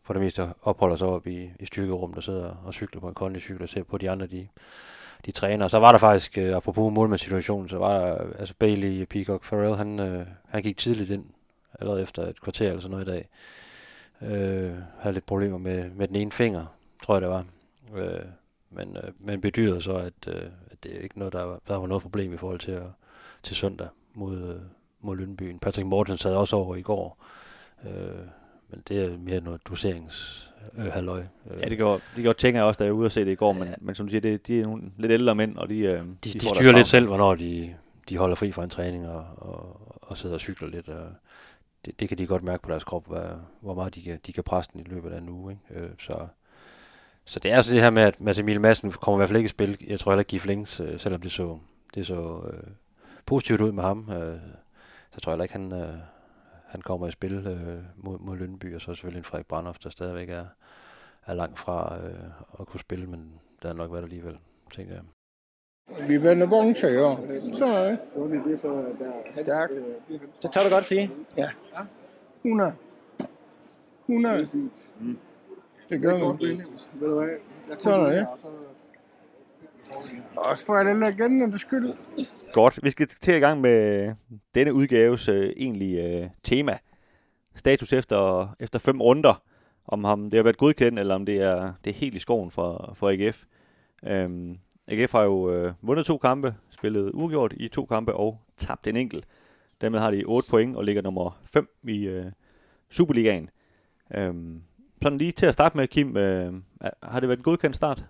[0.02, 3.14] for det meste opholder sig op i, i styrkerum, der sidder og cykler på en
[3.14, 4.48] kondicykel og ser på de andre, de,
[5.26, 5.64] de træner.
[5.64, 9.76] Og så var der faktisk, øh, apropos målmandssituationen, så var der, altså Bailey Peacock Farrell,
[9.76, 11.24] han, øh, han gik tidligt ind,
[11.80, 13.28] allerede efter et kvarter eller sådan noget i dag.
[14.24, 16.66] Øh, havde lidt problemer med, med den ene finger,
[17.02, 17.44] tror jeg det var.
[17.96, 18.20] Øh,
[18.70, 21.76] men, øh, men bedyrede så, at, øh, at det er ikke noget, der, var- der
[21.76, 22.82] var noget problem i forhold til, at,
[23.42, 24.60] til søndag mod, øh,
[25.00, 25.58] mod Lønbyen.
[25.58, 27.24] Patrick Morten sad også over i går.
[27.86, 27.92] Øh,
[28.70, 31.22] men det er mere noget doserings øh, halløj.
[31.50, 33.24] Øh, Ja, det gjorde, det gjorde tænker jeg også, da jeg var ude og se
[33.24, 33.74] det i går, men, Ja.
[33.80, 36.06] men som du siger, det, de er nogle lidt ældre mænd, og de, øh, de,
[36.24, 37.74] de, de styrer lidt selv, hvornår de,
[38.08, 40.88] de holder fri fra en træning og, og, og sidder og cykler lidt.
[40.88, 41.06] Og
[41.84, 44.32] det, det kan de godt mærke på deres krop, hvad, hvor meget de kan, de
[44.32, 45.52] kan presse den i løbet af en uge.
[45.52, 45.84] Ikke?
[45.84, 46.26] Øh, så,
[47.24, 49.36] så det er altså det her med, at Mads Emil Madsen kommer i hvert fald
[49.36, 49.78] ikke i spil.
[49.86, 51.58] Jeg tror heller ikke, Gif Lings, øh, selvom det så,
[51.94, 52.70] det så øh,
[53.26, 54.40] positivt ud med ham, øh,
[55.10, 55.98] så tror jeg heller ikke, han, øh,
[56.66, 59.90] han kommer i spil øh, mod, mod Lønby, og så selvfølgelig en Frederik Brandhoff, der
[59.90, 60.46] stadigvæk er,
[61.26, 64.38] er langt fra øh, at kunne spille, men der er nok været alligevel,
[64.74, 65.02] tænker jeg.
[66.08, 67.16] Vi vender vogn til, ja.
[67.52, 67.98] Så er det.
[69.34, 69.70] Stærk.
[70.42, 71.10] Det tør du godt sige.
[72.44, 72.76] 100.
[74.08, 74.48] 100.
[75.90, 76.62] Det gør vi.
[77.78, 78.26] Sådan er det.
[80.36, 81.94] Også for alle legendernes skyld.
[82.52, 84.12] Godt, vi skal til i gang med
[84.54, 86.78] denne udgaves øh, egentlige øh, tema.
[87.54, 89.42] Status efter, efter fem runder.
[89.86, 92.50] om ham det har været godkendt, eller om det er, det er helt i skoven
[92.50, 93.44] for, for AGF.
[94.06, 98.86] Øhm, AGF har jo øh, vundet to kampe, spillet ugjort i to kampe og tabt
[98.86, 99.26] en enkelt.
[99.80, 102.32] Dermed har de 8 point og ligger nummer 5 i øh,
[102.90, 103.50] Superligaen.
[104.14, 104.62] Øhm,
[105.02, 106.54] sådan lige til at starte med, Kim, øh,
[107.02, 108.04] har det været en godkendt start?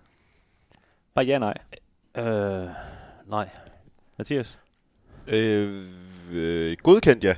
[1.14, 1.54] Bare ja, nej.
[2.18, 2.68] Øh,
[3.26, 3.48] nej.
[4.18, 4.58] Mathias?
[5.26, 5.86] Øh,
[6.32, 7.36] øh, godkendt, ja.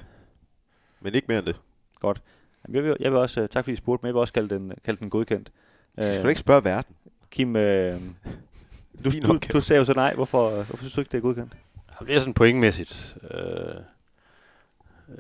[1.01, 1.61] Men ikke mere end det.
[2.01, 2.23] Godt.
[2.65, 4.33] Jamen, jeg, vil, jeg vil også, uh, tak fordi I spurgte, men jeg vil også
[4.33, 5.53] kalde den, kalde den godkendt.
[5.99, 6.97] Skal du ikke spørge verden?
[7.31, 8.01] Kim, øh,
[9.05, 9.53] du, Din du, opgave.
[9.53, 10.15] du sagde jo så nej.
[10.15, 11.57] Hvorfor, hvorfor synes du ikke, det er godkendt?
[12.07, 13.17] Det er sådan pointmæssigt.
[13.31, 13.75] Øh,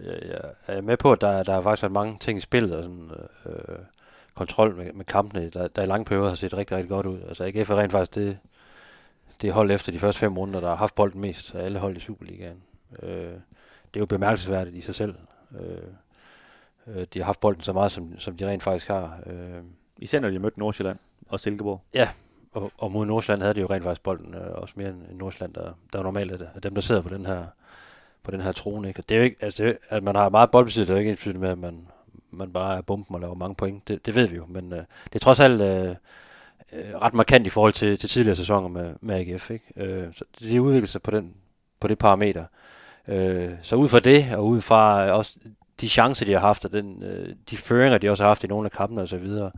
[0.05, 0.21] jeg,
[0.69, 2.83] jeg er med på, at der, der har faktisk været mange ting i spillet, og
[2.83, 3.11] sådan,
[3.47, 3.79] øh,
[4.35, 7.19] kontrol med, med kampene, der, der i lange perioder har set rigtig, rigtig godt ud.
[7.29, 8.39] Altså AGF er rent faktisk det,
[9.43, 11.97] det hold efter de første fem runder, der har haft bolden mest af alle hold
[11.97, 12.63] i Superligaen.
[13.03, 15.15] Øh, det er jo bemærkelsesværdigt i sig selv.
[15.61, 19.19] Øh, øh, de har haft bolden så meget, som, som de rent faktisk har.
[19.27, 19.63] Øh,
[19.99, 21.81] Især når de mødte Nordsjælland og Silkeborg
[22.55, 25.55] og, og mod Nordsjælland havde de jo rent faktisk bolden, øh, også mere end Nordsjælland,
[25.55, 27.45] der, der er normalt af dem, der sidder på den her,
[28.23, 28.89] på den her trone.
[28.89, 29.01] Ikke?
[29.01, 31.11] Og det er jo ikke, altså, det at man har meget boldbesiddelse, er jo ikke
[31.11, 31.89] ensbetydende med, at man,
[32.31, 33.89] man bare er bomben og laver mange point.
[33.89, 35.89] Det, det ved vi jo, men øh, det er trods alt øh,
[36.73, 39.51] øh ret markant i forhold til, til tidligere sæsoner med, med AGF.
[39.51, 39.65] Ikke?
[39.77, 41.35] Øh, så det udvikler sig på, den,
[41.81, 42.45] på det parameter.
[43.09, 45.39] Øh, så ud fra det, og ud fra øh, også
[45.81, 48.47] de chancer, de har haft, og den, øh, de føringer, de også har haft i
[48.47, 49.51] nogle af kampene og så videre,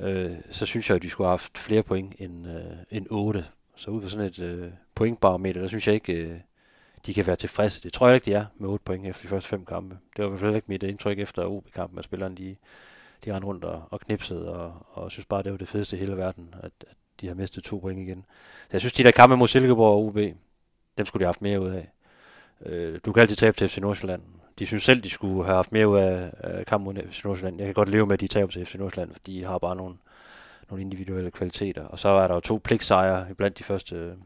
[0.00, 3.44] øh, så synes jeg, at de skulle have haft flere point end, øh, end 8.
[3.76, 6.40] Så ud fra sådan et øh, pointbarometer, der synes jeg ikke, øh,
[7.06, 7.82] de kan være tilfredse.
[7.82, 9.98] Det tror jeg ikke, de er med 8 point efter de første fem kampe.
[10.16, 12.56] Det var i hvert fald ikke mit indtryk efter OB-kampen, at spillerne de,
[13.24, 16.00] de rendte rundt og, og knipsede, og, og synes bare, det var det fedeste i
[16.00, 18.24] hele verden, at, at de har mistet to point igen.
[18.62, 20.16] Så jeg synes, de der kampe mod Silkeborg og OB,
[20.98, 21.90] dem skulle de have haft mere ud af.
[22.66, 24.22] Øh, du kan altid tabe til FC Nordsjælland.
[24.58, 27.58] De synes selv, de skulle have haft mere ud af, af kampen mod FC Nordsjælland.
[27.58, 29.76] Jeg kan godt leve med, at de taber til FC Nordsjælland, for de har bare
[29.76, 29.94] nogle,
[30.70, 31.84] nogle individuelle kvaliteter.
[31.84, 34.16] Og så er der jo to pligtsejre blandt de første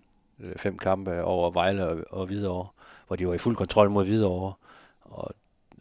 [0.41, 2.69] øh, fem kampe over Vejle og, og Hvidovre,
[3.07, 4.53] hvor de var i fuld kontrol mod Hvidovre,
[5.01, 5.31] og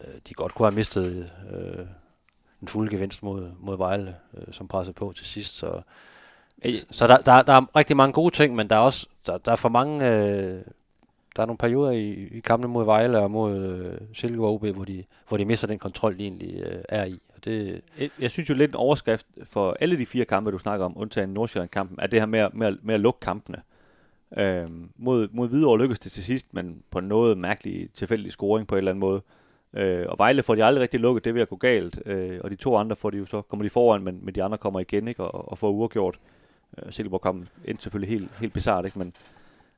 [0.04, 1.86] øh, de godt kunne have mistet øh,
[2.60, 5.56] den fulde gevinst mod, mod Vejle, øh, som pressede på til sidst.
[5.56, 5.82] Så,
[6.90, 9.52] så der, der, der er rigtig mange gode ting, men der er også der, der
[9.52, 10.08] er for mange...
[10.08, 10.62] Øh,
[11.36, 14.84] der er nogle perioder i, i kampen mod Vejle og mod øh, Silkeborg OB, hvor
[14.84, 17.18] de, hvor de mister den kontrol, de egentlig øh, er i.
[17.36, 20.58] Og det, Jeg, jeg synes jo lidt en overskrift for alle de fire kampe, du
[20.58, 23.62] snakker om, undtagen Nordsjælland-kampen, er det her med, at- med, at- med at lukke kampene.
[24.36, 28.74] Øhm, mod, mod Hvidovre lykkes det til sidst, men på noget mærkelig tilfældig scoring på
[28.74, 29.22] en eller anden måde.
[29.74, 32.02] Øh, og Vejle får de aldrig rigtig lukket, det vil ved at gå galt.
[32.06, 34.42] Øh, og de to andre får de jo så, kommer de foran, men, men de
[34.42, 36.18] andre kommer igen ikke, og, og får uafgjort.
[36.78, 38.98] Øh, Silkeborg-kampen ind selvfølgelig helt, helt bizart, ikke?
[38.98, 39.12] Men,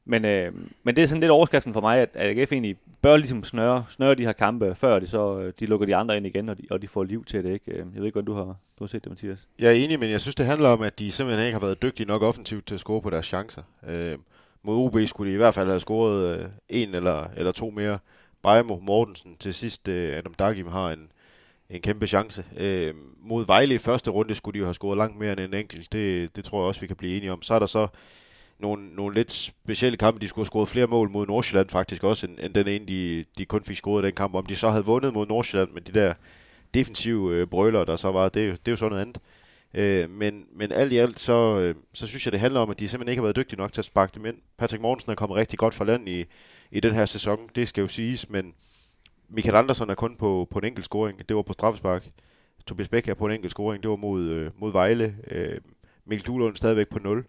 [0.05, 3.17] men, øh, men det er sådan lidt overskriften for mig, at, at AGF egentlig bør
[3.17, 6.27] ligesom snøre, snøre de her kampe, før de så øh, de lukker de andre ind
[6.27, 7.53] igen, og de, og de får liv til det.
[7.53, 7.73] Ikke?
[7.73, 8.45] Øh, jeg ved ikke, hvordan du har,
[8.79, 9.39] du har set det, Mathias.
[9.59, 11.83] Jeg er enig, men jeg synes, det handler om, at de simpelthen ikke har været
[11.83, 13.63] dygtige nok offensivt til at score på deres chancer.
[13.89, 14.19] Øh,
[14.63, 17.99] mod OB skulle de i hvert fald have scoret øh, en eller, eller to mere.
[18.43, 21.09] Bajmo Mortensen til sidst, øh, Adam Dagim har en,
[21.71, 22.45] en kæmpe chance.
[22.57, 25.55] Øh, mod Vejle i første runde skulle de jo have scoret langt mere end en
[25.55, 25.93] enkelt.
[25.93, 27.43] Det, det tror jeg også, vi kan blive enige om.
[27.43, 27.87] Så er der så
[28.59, 30.21] nogle, nogle lidt specielle kampe.
[30.21, 33.25] De skulle have scoret flere mål mod Nordsjælland faktisk også, end, end den ene, de,
[33.39, 34.35] de kun fik scoret i den kamp.
[34.35, 36.15] Om de så havde vundet mod Nordsjælland med de der
[36.75, 39.21] defensive øh, brøler, der så var, det, er det er jo sådan noget andet.
[39.75, 42.79] Øh, men, men alt i alt, så, øh, så synes jeg, det handler om, at
[42.79, 44.37] de simpelthen ikke har været dygtige nok til at sparke dem ind.
[44.59, 46.25] Patrick Mortensen er kommet rigtig godt fra land i,
[46.71, 48.55] i den her sæson, det skal jo siges, men
[49.29, 52.11] Michael Andersen er kun på, på en enkelt scoring, det var på straffespark.
[52.67, 55.17] Tobias Bæk er på en enkelt scoring, det var mod, øh, mod Vejle.
[55.31, 55.61] Øh,
[56.07, 57.25] Mikkel Duhlund stadigvæk på 0.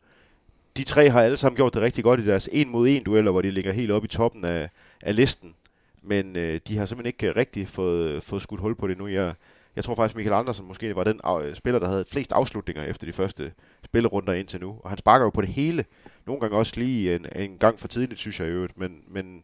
[0.77, 3.31] De tre har alle sammen gjort det rigtig godt i deres en mod en dueller,
[3.31, 4.69] hvor de ligger helt oppe i toppen af,
[5.01, 5.55] af listen.
[6.01, 8.97] Men øh, de har simpelthen ikke øh, rigtig fået, øh, fået skudt hul på det
[8.97, 9.07] nu.
[9.07, 9.33] Jeg,
[9.75, 13.05] jeg tror faktisk, Michael Andersen måske var den af, spiller, der havde flest afslutninger efter
[13.05, 13.51] de første
[13.85, 14.75] spillerunder indtil nu.
[14.83, 15.85] Og han sparker jo på det hele.
[16.25, 18.77] Nogle gange også lige en, en gang for tidligt, synes jeg i øvrigt.
[18.77, 19.43] Men, men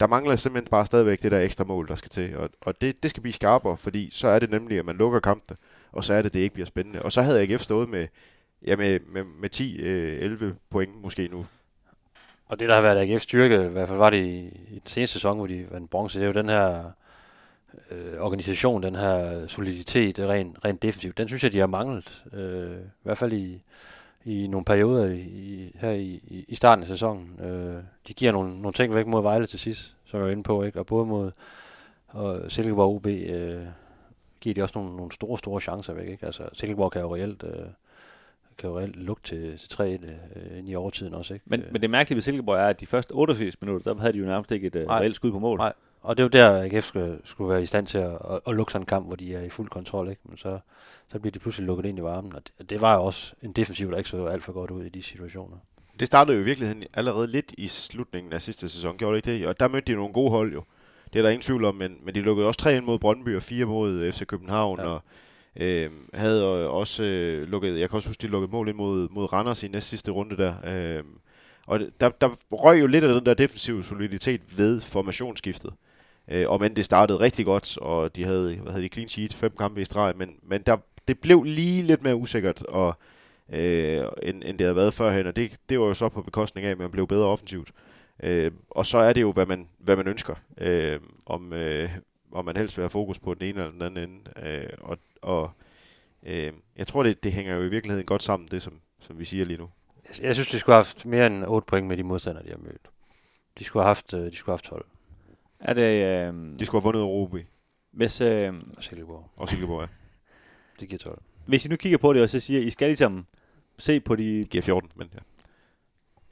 [0.00, 2.36] der mangler simpelthen bare stadigvæk det der ekstra mål, der skal til.
[2.36, 5.20] Og, og det, det skal blive skarpere, fordi så er det nemlig, at man lukker
[5.20, 5.56] kampen,
[5.92, 7.02] og så er det, det ikke bliver spændende.
[7.02, 8.06] Og så havde AGF stået med,
[8.66, 9.54] ja, med, med, med
[10.40, 11.46] 10-11 øh, point måske nu.
[12.46, 14.86] Og det, der har været AGF's styrke, i hvert fald var det i, i den
[14.86, 16.90] seneste sæson, hvor de vandt bronze, det er jo den her
[17.90, 21.18] øh, organisation, den her soliditet, rent, ren defensivt.
[21.18, 22.24] Den synes jeg, de har manglet.
[22.32, 23.62] Øh, I hvert fald i,
[24.24, 27.40] i nogle perioder i, her i, i- i starten af sæsonen.
[27.40, 30.42] Øh, de giver nogle, nogle ting væk mod Vejle til sidst, som jeg var inde
[30.42, 30.78] på, ikke?
[30.78, 31.30] og både mod
[32.08, 33.62] og Silkeborg og OB øh,
[34.40, 36.08] giver de også nogle, nogle store, store chancer væk.
[36.08, 36.26] Ikke?
[36.26, 37.66] Altså, Silkeborg kan jo reelt, øh,
[38.60, 41.34] kan jo reelt lukke til, til 3 øh, ind i overtiden også.
[41.34, 41.44] Ikke?
[41.48, 44.12] Men, Øh, men det mærkelige ved Silkeborg er, at de første 88 minutter, der havde
[44.12, 44.98] de jo nærmest ikke et Nej.
[44.98, 45.58] reelt skud på mål.
[45.58, 45.72] Nej.
[46.00, 48.54] og det er jo der, AGF skulle, skulle være i stand til at, at, at
[48.54, 50.20] lukke sådan en kamp, hvor de er i fuld kontrol, ikke?
[50.24, 50.58] Men så,
[51.08, 53.52] så bliver de pludselig lukket ind i varmen, og det, det var jo også en
[53.52, 55.56] defensiv, der ikke så alt for godt ud i de situationer.
[56.00, 59.38] Det startede jo i virkeligheden allerede lidt i slutningen af sidste sæson, gjorde det ikke
[59.40, 59.48] det?
[59.48, 60.62] Og der mødte de nogle gode hold jo.
[61.12, 63.36] Det er der ingen tvivl om, men, men de lukkede også tre ind mod Brøndby
[63.36, 64.86] og fire mod FC København, ja.
[64.86, 65.02] og
[65.56, 69.08] Øhm, øh, havde også øh, lukket, jeg kan også huske, de lukkede mål ind mod,
[69.10, 70.54] mod Randers i næste sidste runde der.
[70.64, 71.04] Øh,
[71.66, 75.72] og der, der røg jo lidt af den der defensive soliditet ved formationsskiftet.
[76.28, 79.34] Øh, og men det startede rigtig godt, og de havde, hvad havde de, clean sheet,
[79.34, 80.76] fem kampe i streg, men, men der,
[81.08, 82.94] det blev lige lidt mere usikkert, og,
[83.52, 86.66] øh, end, end det havde været førhen, og det, det var jo så på bekostning
[86.66, 87.70] af, at man blev bedre offensivt.
[88.22, 90.34] Øh, og så er det jo, hvad man, hvad man ønsker.
[90.58, 91.90] Øh, om, øh,
[92.32, 94.48] om man helst vil have fokus på den ene eller den anden ende.
[94.50, 95.50] Øh, og og
[96.22, 99.24] øh, jeg tror, det, det hænger jo i virkeligheden godt sammen, det som, som vi
[99.24, 99.68] siger lige nu.
[100.08, 102.50] Jeg, jeg synes, de skulle have haft mere end 8 point med de modstandere, de
[102.50, 102.90] har mødt.
[103.58, 104.86] De skulle have haft, øh, de skulle have haft 12.
[105.60, 106.04] Er det...
[106.04, 107.38] Øh, De skulle have vundet Europa
[107.90, 109.30] hvis, øh, Og Silkeborg.
[109.36, 109.86] og Silkeborg, ja.
[110.80, 111.22] Det giver 12.
[111.46, 113.26] hvis I nu kigger på det, og så siger, I skal ligesom
[113.78, 114.38] se på de...
[114.38, 115.18] Det giver 14, men ja.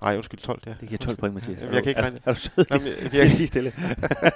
[0.03, 0.75] Nej, undskyld, 12, ja.
[0.81, 1.61] Det giver 12 point, Mathias.
[1.61, 2.65] Jamen, jeg kan ikke regne- er, er du sød?
[2.71, 3.73] Jamen, jeg, Jeg jeg, stille.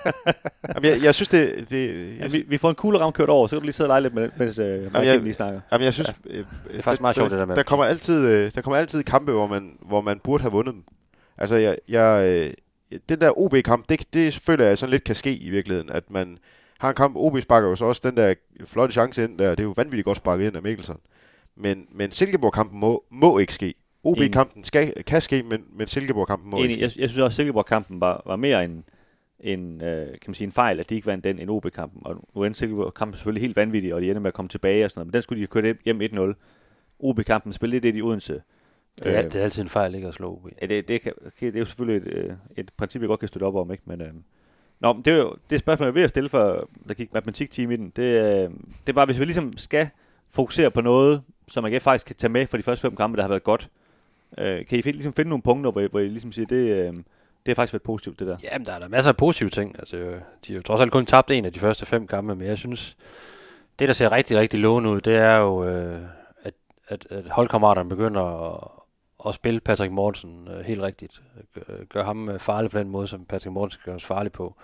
[0.75, 1.67] jamen, jeg, jeg synes, det...
[1.71, 3.89] det jeg, vi, vi får en kugleram kørt over, så kan du lige sidde og
[3.89, 5.61] lege lidt med, mens øh, jeg- Mark lige snakker.
[5.73, 6.15] Jamen, jeg synes...
[6.31, 6.31] Ja.
[6.39, 7.57] Øh, Det er faktisk meget sjovt, det der med.
[7.57, 10.75] Der kommer altid, øh, der kommer altid kampe, hvor man, hvor man burde have vundet
[10.75, 10.85] dem.
[11.39, 15.35] Altså, jeg, jeg, øh, den der OB-kamp, det, det føler jeg sådan lidt kan ske
[15.37, 16.39] i virkeligheden, at man
[16.79, 19.61] har en kamp, OB sparker jo så også den der flotte chance ind der, det
[19.61, 20.97] er jo vanvittigt godt sparket ind af Mikkelsen.
[21.57, 23.75] Men, men Silkeborg-kampen må, må ikke ske.
[24.05, 27.33] OB-kampen skal, kan ske, men, men Silkeborg-kampen må Enig, ikke jeg, jeg synes også, at
[27.33, 28.85] Silkeborg-kampen var, var mere en,
[29.41, 32.03] en, øh, kan man sige, en fejl, at de ikke vandt den end OB-kampen.
[32.05, 34.91] Og nu endte Silkeborg-kampen selvfølgelig helt vanvittig, og de ender med at komme tilbage og
[34.91, 35.07] sådan noget.
[35.07, 36.35] Men den skulle de have kørt hjem 1-0.
[36.99, 38.43] OB-kampen spillede lidt i Odense.
[38.99, 40.49] Det er, Øh, det er altid en fejl, ikke at slå OB.
[40.63, 43.29] Ja, det, det, kan, det er jo selvfølgelig et, øh, et princip, jeg godt kan
[43.29, 43.83] støtte op om, ikke?
[43.87, 44.13] Men, øh,
[44.81, 47.13] nå, men det er jo det spørgsmål, jeg er ved at stille, for der gik
[47.15, 47.93] matematikteam i den.
[47.97, 48.51] Det, øh,
[48.87, 49.89] det var, hvis vi ligesom skal
[50.31, 53.23] fokusere på noget, som man faktisk kan tage med for de første fem kampe, der
[53.23, 53.63] har været godt.
[53.63, 53.82] Øh,
[54.39, 56.57] Øh, kan I find, ligesom finde nogle punkter, hvor I, hvor I ligesom siger, det,
[56.57, 57.05] øh, det
[57.47, 58.37] har faktisk været positivt, det der?
[58.43, 59.77] Jamen, der er der masser af positive ting.
[59.79, 62.35] Altså, øh, de har jo trods alt kun tabt en af de første fem kampe,
[62.35, 62.97] men jeg synes,
[63.79, 66.01] det der ser rigtig, rigtig lovende ud, det er jo, øh,
[66.43, 66.55] at,
[66.89, 68.69] at, at holdkammeraterne begynder at,
[69.29, 71.23] at spille Patrick Mortensen øh, helt rigtigt.
[71.55, 74.57] Gør, gør ham øh, farlig på den måde, som Patrick Mortensen gør os farlig på.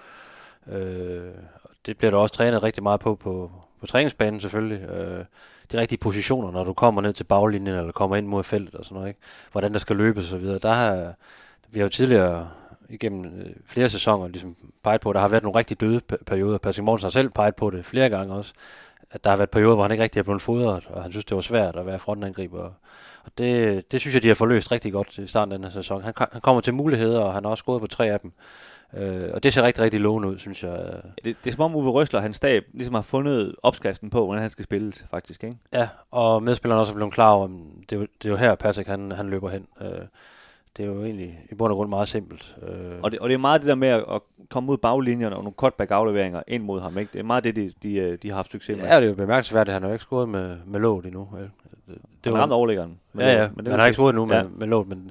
[0.67, 1.31] Øh,
[1.63, 3.51] og det bliver der også trænet rigtig meget på på,
[3.81, 4.89] på træningsbanen selvfølgelig.
[4.89, 5.25] Øh,
[5.73, 8.85] de rigtige positioner, når du kommer ned til baglinjen, eller kommer ind mod feltet og
[8.85, 9.09] sådan noget.
[9.09, 9.21] Ikke?
[9.53, 10.59] Hvordan der skal løbes og så videre.
[10.59, 11.15] Der har,
[11.71, 12.49] vi har jo tidligere
[12.89, 16.59] igennem øh, flere sæsoner ligesom peget på, at der har været nogle rigtig døde perioder.
[16.59, 18.53] Patrick Mortensen har selv peget på det flere gange også,
[19.11, 21.25] at der har været perioder, hvor han ikke rigtig er blevet fodret, og han synes,
[21.25, 22.71] det var svært at være frontangriber.
[23.25, 25.73] Og det, det synes jeg, de har forløst rigtig godt i starten af den her
[25.73, 26.03] sæson.
[26.03, 28.33] Han, han kommer til muligheder, og han har også gået på tre af dem.
[28.97, 30.91] Øh, og det ser rigtig, rigtig lovende ud, synes jeg.
[31.25, 34.25] Det, det er som om Uwe Røsler og hans stab ligesom har fundet opskriften på,
[34.25, 35.57] hvordan han skal spille, faktisk, ikke?
[35.73, 37.51] Ja, og medspillerne også er blevet klar over, at
[37.91, 39.67] det, er jo- det er jo her, Patrick han, han løber hen.
[39.81, 39.89] Øh,
[40.77, 42.57] det er jo egentlig i bund og grund meget simpelt.
[42.63, 44.21] Øh, Og det, og det er meget det der med at, at
[44.51, 47.11] komme ud baglinjerne og nogle cutback-afleveringer ind mod ham, ikke?
[47.13, 48.85] Det er meget det, de, de, øh, de har haft succes med.
[48.87, 51.29] ja, det er jo bemærkelsesværdigt, han har ikke scoret med, med låget endnu.
[51.33, 51.51] Vel?
[51.89, 52.99] Det, det var ramt overlæggeren.
[53.13, 54.43] Men ja, ja, men han har ikke scoret endnu med, Ja.
[54.43, 54.49] ja.
[54.59, 55.11] med låget, men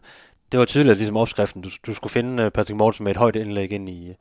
[0.52, 1.62] det var tydeligt ligesom opskriften.
[1.62, 4.14] Du, du skulle finde øh, Patrick Mortensen med et højt indlæg ind i,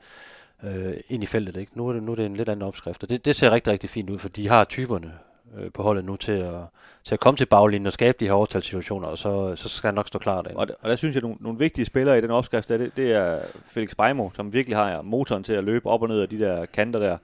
[0.65, 1.57] øh, ind i feltet.
[1.57, 1.73] Ikke?
[1.79, 3.73] Nu, er det, nu er det en lidt anden opskrift, og det, det ser rigtig,
[3.73, 5.13] rigtig fint ud, for de har typerne
[5.59, 6.61] øh, på holdet nu til at,
[7.05, 9.95] til at komme til baglinjen og skabe de her overtalssituationer, og så, så skal han
[9.95, 10.61] nok stå klar derinde.
[10.61, 12.77] Og, der- og der synes jeg, at nogle, nogle vigtige spillere i den opskrift, der,
[12.77, 16.21] det, det er Felix Beimo, som virkelig har motoren til at løbe op og ned
[16.21, 17.19] af de der kanter der.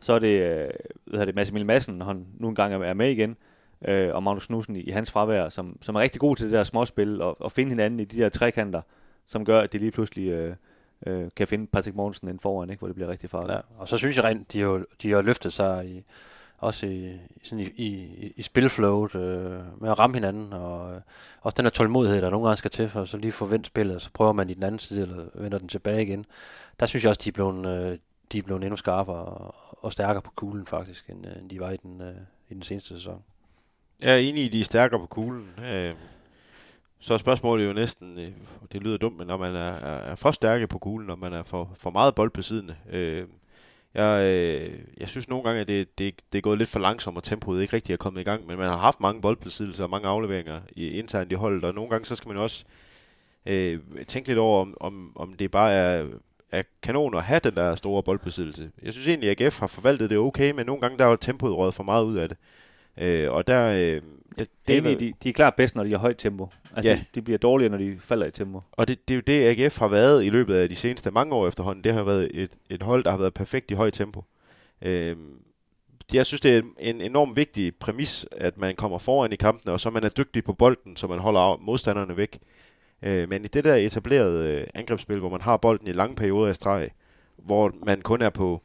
[0.00, 0.70] Så er det, øh, hvad
[1.12, 3.36] hedder det Massimil Madsen, når han nu engang er med igen,
[3.84, 6.52] øh, og Magnus Knudsen i, i hans fravær, som, som er rigtig god til det
[6.52, 8.82] der småspil, og, og finde hinanden i de der trekanter,
[9.26, 10.54] som gør, at de lige pludselig øh,
[11.06, 13.52] øh, kan finde Patrick Morgensen ind foran, ikke, hvor det bliver rigtig farligt.
[13.52, 16.04] Ja, og så synes jeg rent, de har, de har løftet sig i,
[16.58, 21.00] også i, sådan i, i, i spilflowet øh, med at ramme hinanden, og øh,
[21.40, 23.94] også den her tålmodighed, der nogle gange skal til, for så lige få vendt spillet,
[23.94, 26.26] og så prøver man i den anden side, eller vender den tilbage igen.
[26.80, 27.98] Der synes jeg også, de er blevet, øh,
[28.32, 31.60] de er blevet endnu skarpere og, og stærkere på kuglen faktisk, end, øh, end de
[31.60, 32.14] var i den, øh,
[32.48, 33.22] i den seneste sæson.
[34.02, 35.50] Jeg er enig i, at de er stærkere på kuglen.
[35.64, 35.94] Øh,
[36.98, 38.32] så er spørgsmålet jo næsten, øh,
[38.72, 41.42] det lyder dumt, men når man er, er, for stærke på kuglen, når man er
[41.42, 42.76] for, for meget boldbesiddende.
[42.90, 43.24] Øh,
[43.94, 47.16] jeg, øh, jeg synes nogle gange, at det, det, det er gået lidt for langsomt,
[47.16, 49.90] og tempoet ikke rigtig er kommet i gang, men man har haft mange boldbesiddelser og
[49.90, 52.64] mange afleveringer i, internt i holdet, og nogle gange så skal man også
[53.46, 56.06] øh, tænke lidt over, om, om, om det bare er,
[56.52, 58.70] er kanon at have den der store boldbesiddelse.
[58.82, 61.56] Jeg synes egentlig, at AGF har forvaltet det okay, men nogle gange der er tempoet
[61.56, 62.38] røget for meget ud af det.
[63.00, 63.68] Øh, og der...
[63.72, 64.02] Øh,
[64.38, 66.48] det, Det er, det, de, de er klart bedst, når de har højt tempo.
[66.76, 66.96] Altså, Ja.
[66.96, 68.60] de, de bliver dårligere, når de falder i tempo.
[68.72, 71.34] Og det, det er jo det, AGF har været i løbet af de seneste mange
[71.34, 71.84] år efterhånden.
[71.84, 74.24] Det har været et, et hold, der har været perfekt i højt tempo.
[74.82, 75.38] Øhm,
[76.12, 79.80] jeg synes, det er en enormt vigtig præmis, at man kommer foran i kampene, og
[79.80, 82.38] så man er dygtig på bolden, så man holder modstanderne væk.
[83.02, 86.48] Øh, men i det der etablerede øh, angrebsspil, hvor man har bolden i lange perioder
[86.48, 86.90] af streg,
[87.36, 88.62] hvor man kun er på,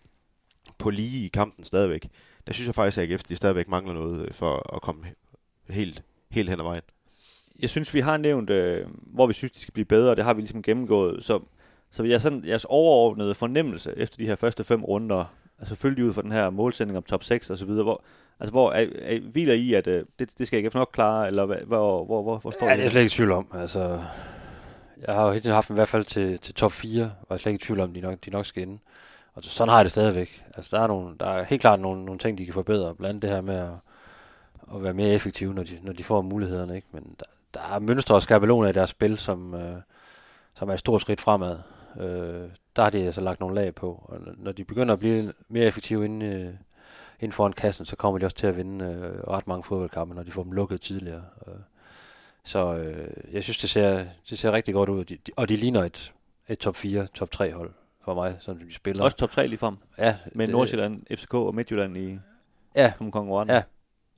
[0.78, 2.08] på lige i kampen stadigvæk,
[2.48, 5.36] der synes jeg faktisk, at AGF de stadigvæk mangler noget øh, for at komme he-
[5.74, 6.82] helt, helt hen ad vejen.
[7.60, 10.16] Jeg synes, vi har nævnt, øh, hvor vi synes, de skal blive bedre.
[10.16, 11.24] Det har vi ligesom gennemgået.
[11.24, 11.40] Så,
[11.92, 15.26] så jeg sådan, jeres overordnede fornemmelse efter de her første fem runder,
[15.60, 18.04] altså selvfølgelig ud fra den her målsætning om top 6 og så videre, hvor,
[18.40, 21.46] altså hvor er, er, hviler I, at øh, det, det skal AGF nok klare, eller
[21.46, 22.76] hvad, hvor, hvor, hvor, hvor står Ja, I?
[22.76, 23.48] det er jeg slet ikke i tvivl om.
[23.54, 24.02] Altså,
[25.08, 27.34] jeg har jo helt haft dem i hvert fald til, til top 4, og jeg
[27.36, 28.80] er slet ikke i tvivl om, at de nok, de nok skal inde.
[29.34, 30.44] Og sådan har jeg det stadigvæk.
[30.56, 32.96] Altså, der er, nogle, der er helt klart nogle, nogle ting, de kan forbedre.
[32.96, 33.72] Blandt andet det her med at,
[34.76, 36.76] at være mere effektive, når de, når de får mulighederne.
[36.76, 36.88] Ikke?
[36.92, 39.76] Men der, der er mønstre og skabeloner i deres spil, som, øh,
[40.54, 41.60] som er et stort skridt fremad.
[42.00, 44.06] Øh, der har de altså lagt nogle lag på.
[44.10, 46.54] Og når de begynder at blive mere effektive inde, øh,
[47.20, 50.24] inden foran kassen, så kommer de også til at vinde øh, ret mange fodboldkampe, når
[50.24, 51.24] de får dem lukket tidligere.
[51.48, 51.54] Øh,
[52.44, 55.06] så øh, jeg synes, det ser, det ser rigtig godt ud.
[55.06, 56.14] De, de, og de ligner et,
[56.48, 57.72] et top 4, top 3 hold
[58.06, 59.04] for mig, som de spiller.
[59.04, 62.20] Også top 3 lige frem, ja, med det- Nordsjælland, FCK og Midtjylland i
[62.76, 63.52] Ja, som konkurrent.
[63.52, 63.64] Ja.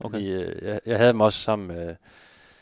[0.00, 0.18] Okay.
[0.18, 0.28] Okay.
[0.46, 1.94] Jeg, jeg, jeg havde dem også sammen med...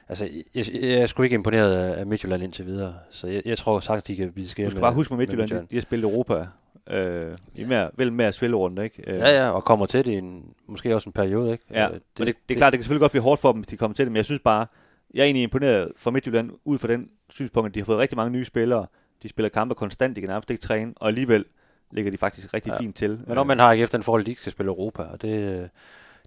[0.09, 3.43] Altså, jeg, jeg, jeg er sgu ikke imponeret af, af Midtjylland indtil videre, så jeg,
[3.45, 5.77] jeg tror sagtens, de kan blive skære Du skal bare huske med Midtjylland, de, de
[5.77, 6.47] har spillet Europa.
[6.91, 9.11] Øh, i mere, vel mere spillerunde, ikke?
[9.11, 11.65] Øh, Ja, ja, og kommer til det i en, måske også en periode, ikke?
[11.71, 13.53] Ja, Øh, det, men det, det er klart, det kan selvfølgelig godt blive hårdt for
[13.53, 14.67] dem, hvis de kommer til det, men jeg synes bare,
[15.15, 18.17] jeg er egentlig imponeret for Midtjylland ud fra den synspunkt, at de har fået rigtig
[18.17, 18.87] mange nye spillere.
[19.25, 21.45] De spiller kampe konstant, de kan nærmest ikke træne, og alligevel
[21.91, 22.79] ligger de faktisk rigtig ja.
[22.79, 23.21] Fint til.
[23.27, 25.29] Men om man har ikke efter den forhold, de ikke skal spille Europa, og det,
[25.29, 25.69] øh,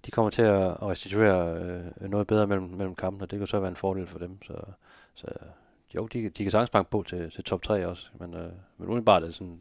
[0.06, 1.62] de kommer til at restituere
[2.02, 4.44] øh, noget bedre mellem, mellem kampene, og det kan så være en fordel for dem.
[4.44, 4.54] Så,
[5.16, 5.28] så
[5.96, 8.88] jo, de, de kan sagtens banke på til, til top 3 også, men, øh, men
[8.88, 9.60] umiddelbart er det sådan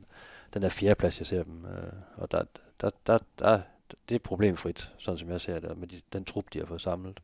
[0.55, 2.43] den der fjerde plads, jeg ser dem, øh, og der,
[2.81, 3.61] der, der, der,
[4.09, 6.81] det er problemfrit, sådan som jeg ser det, med de, den trup, de har fået
[6.81, 7.21] samlet.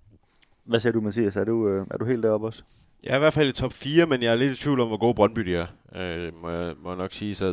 [0.64, 1.36] Hvad siger du, Mathias?
[1.36, 2.62] Er du, øh, er du helt deroppe også?
[3.04, 4.88] Jeg er i hvert fald i top 4, men jeg er lidt i tvivl om,
[4.88, 5.66] hvor gode Brøndby de er.
[5.96, 7.34] Øh, må, jeg, må jeg nok sige.
[7.34, 7.46] Så,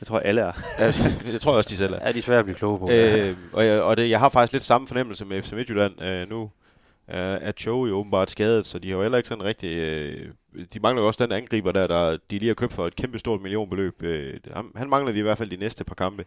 [0.00, 0.52] Jeg tror, alle er.
[0.78, 0.92] ja,
[1.32, 1.98] det tror jeg også, de selv er.
[1.98, 2.90] Er de svære at blive kloge på?
[2.90, 6.02] Øh, og jeg, og det, jeg har faktisk lidt samme fornemmelse med FC Midtjylland.
[6.02, 9.44] Øh, nu øh, er Joe jo åbenbart skadet, så de har jo heller ikke sådan
[9.44, 9.76] rigtig...
[9.76, 10.28] Øh,
[10.72, 13.18] de mangler jo også den angriber der, der de lige har købt for et kæmpe
[13.18, 14.02] stort millionbeløb.
[14.02, 16.24] Øh, han, han mangler de i hvert fald de næste par kampe.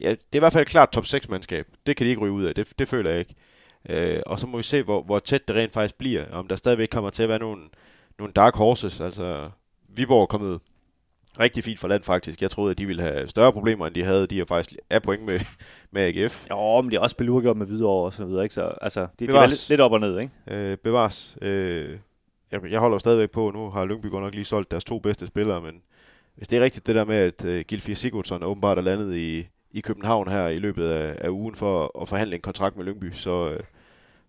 [0.00, 1.64] Ja, det er i hvert fald et klart top 6-mandskab.
[1.86, 2.54] Det kan de ikke ryge ud af.
[2.54, 3.34] Det, det føler jeg ikke.
[3.88, 6.24] Øh, og så må vi se, hvor, hvor tæt det rent faktisk bliver.
[6.32, 7.62] Om der stadigvæk kommer til at være nogle,
[8.20, 9.00] nogle dark horses.
[9.00, 9.50] Altså,
[9.88, 10.60] Viborg er kommet
[11.40, 12.42] rigtig fint fra land faktisk.
[12.42, 14.26] Jeg troede, at de ville have større problemer, end de havde.
[14.26, 15.40] De er faktisk af point med,
[15.92, 16.46] med AGF.
[16.50, 18.54] Jo, men de har også spillet uafgjort med videre og så videre, ikke?
[18.54, 19.50] Så altså, de, de var Bevares.
[19.50, 20.32] lidt, lidt op og ned, ikke?
[20.50, 21.38] Øh, bevares.
[21.42, 21.98] Øh,
[22.52, 25.26] jeg, jeg holder stadigvæk på, nu har Lyngby godt nok lige solgt deres to bedste
[25.26, 25.82] spillere, men
[26.36, 29.48] hvis det er rigtigt det der med, at øh, Gilfie Sigurdsson åbenbart er landet i,
[29.70, 33.12] i København her i løbet af, af ugen for at forhandle en kontrakt med Lyngby,
[33.12, 33.60] så, øh,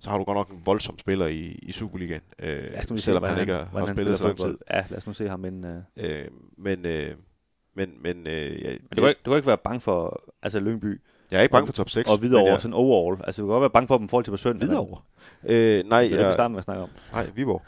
[0.01, 2.97] så har du godt nok en voldsom spiller i, i Superligaen, øh, Lad os nu
[2.97, 4.57] se, selvom hvordan han ikke har, har spillet så lang spiller tid.
[4.57, 4.77] fodbold.
[4.77, 5.83] Ja, lad os nu se ham inden...
[5.97, 6.21] Øh.
[6.21, 6.25] Øh,
[6.57, 7.15] men, øh,
[7.75, 10.59] men, men øh, ja, Men du, kan ikke, du kan ikke være bange for altså
[10.59, 12.09] Lyngby jeg er ikke bange for top 6.
[12.09, 12.61] og Hvidovre, men jeg...
[12.61, 13.21] sådan overall.
[13.23, 14.67] Altså, du kan godt være bange for dem i forhold til på søndag.
[14.67, 15.01] Hvidovre?
[15.43, 16.89] Øh, nej, Det er det, vi jeg, starter med at snakke om.
[17.13, 17.61] nej, Viborg.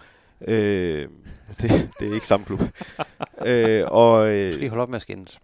[0.48, 1.08] Øh,
[1.62, 2.60] det, det er ikke samme klub.
[3.46, 5.40] øh, og, øh, Måske holde op med at skændes.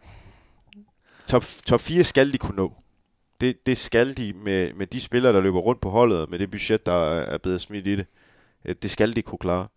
[1.28, 2.74] top, top 4 skal de kunne nå.
[3.42, 6.52] Det, det skal de med, med de spillere, der løber rundt på holdet, med det
[6.52, 8.06] budget, der er blevet smidt i det.
[8.66, 9.68] Øh, Det skal de kunne klare.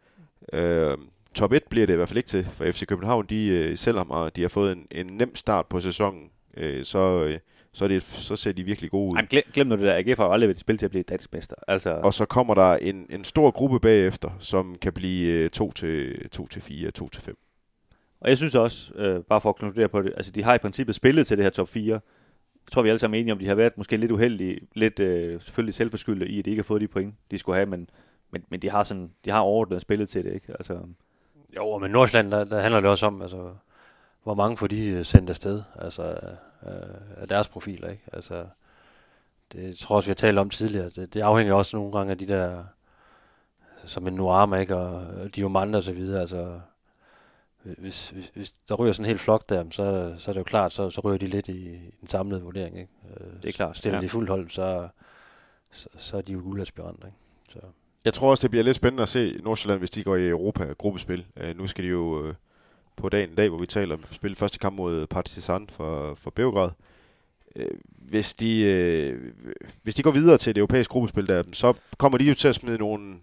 [0.53, 0.96] Øh,
[1.35, 3.27] top 1 bliver det i hvert fald ikke til for FC København.
[3.27, 7.38] De, øh, selvom de har fået en, en nem start på sæsonen, øh, så, øh,
[7.72, 9.16] så, det, så ser de virkelig gode ud.
[9.16, 9.94] Ej, glem, glem nu det der.
[9.96, 11.57] AGF har aldrig været et spil til at blive dansk mester.
[11.68, 16.29] Altså, Og så kommer der en, en stor gruppe bagefter, som kan blive 2 til
[16.31, 17.37] 2 til 4, 2 til 5.
[18.20, 20.59] Og jeg synes også, øh, bare for at konkludere på det, altså de har i
[20.59, 22.01] princippet spillet til det her top 4.
[22.66, 25.01] Jeg tror, vi alle sammen er enige om, de har været måske lidt uheldige, lidt
[25.01, 27.90] øh, selvfølgelig selvforskyldte i, at de ikke har fået de point, de skulle have, men,
[28.31, 30.53] men, men de har sådan, de har overordnet spillet til det, ikke?
[30.53, 30.79] Altså,
[31.57, 33.51] Jo, men Nordsjælland, der, der handler det også om, altså,
[34.22, 36.03] hvor mange får de øh, sendt afsted, altså
[36.66, 36.72] øh,
[37.16, 38.05] af deres profiler, ikke?
[38.12, 38.46] Altså,
[39.53, 40.90] det jeg tror også, vi har talt om tidligere.
[40.90, 42.64] Det, det afhænger også nogle gange af de der,
[43.84, 44.76] som en Nuama, ikke?
[44.76, 46.61] Og øh, og så videre, altså,
[47.79, 50.45] hvis, hvis, hvis der ryger sådan en hel flok der, så, så er det jo
[50.45, 52.91] klart, så, så ryger de lidt i, i den samlede vurdering, ikke?
[53.21, 54.03] Øh, Det er klart, Stiller ja.
[54.03, 54.89] de fuldt hold, så,
[55.73, 57.19] så, så er de jo guldaspiranter, ikke?
[57.49, 57.59] Så.
[58.05, 61.27] Jeg tror også, det bliver lidt spændende at se Nordsjælland, hvis de går i Europa-gruppespil.
[61.37, 62.35] Uh, nu skal de jo uh,
[62.97, 66.31] på dagen i dag, hvor vi taler om spille første kamp mod Partizan for, for
[66.31, 66.71] Beograd.
[67.57, 69.33] øh, hvis, de, øh,
[69.83, 72.55] hvis de går videre til det europæiske gruppespil, der, så kommer de jo til at
[72.55, 73.15] smide nogle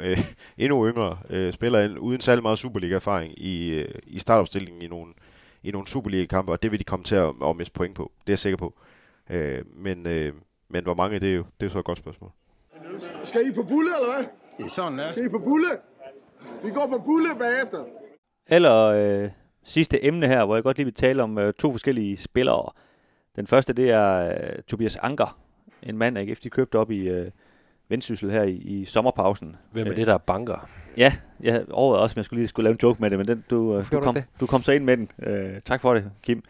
[0.00, 0.18] øh,
[0.58, 5.12] endnu yngre øh, spillere ind, uden særlig meget Superliga-erfaring i, øh, i startopstillingen i nogle,
[5.62, 8.12] i nogle Superliga-kampe, og det vil de komme til at, at miste point på.
[8.20, 8.74] Det er jeg sikker på.
[9.30, 10.32] Øh, men, øh,
[10.68, 12.30] men hvor mange, det er jo, det er så et godt spørgsmål.
[13.24, 14.24] Skal I på bulle, eller hvad?
[14.58, 15.10] Det er sådan, ja.
[15.10, 15.68] Skal I på bulle?
[16.64, 17.84] Vi går på bulle bagefter.
[18.46, 19.30] Eller øh,
[19.64, 22.72] sidste emne her, hvor jeg godt lige vil tale om øh, to forskellige spillere.
[23.36, 25.38] Den første, det er øh, Tobias Anker,
[25.82, 27.30] en mand, AGF de købte op i øh,
[27.88, 29.56] Vendsyssel her i, i sommerpausen.
[29.72, 30.68] Hvem er Øh, det, der er banker?
[30.96, 33.28] Ja, jeg overvejede også, om jeg skulle lige skulle lave en joke med det, men
[33.28, 35.10] den, du, øh, du, kom, ikke du kom så ind med den.
[35.22, 36.42] Øh, tak for det, Kim.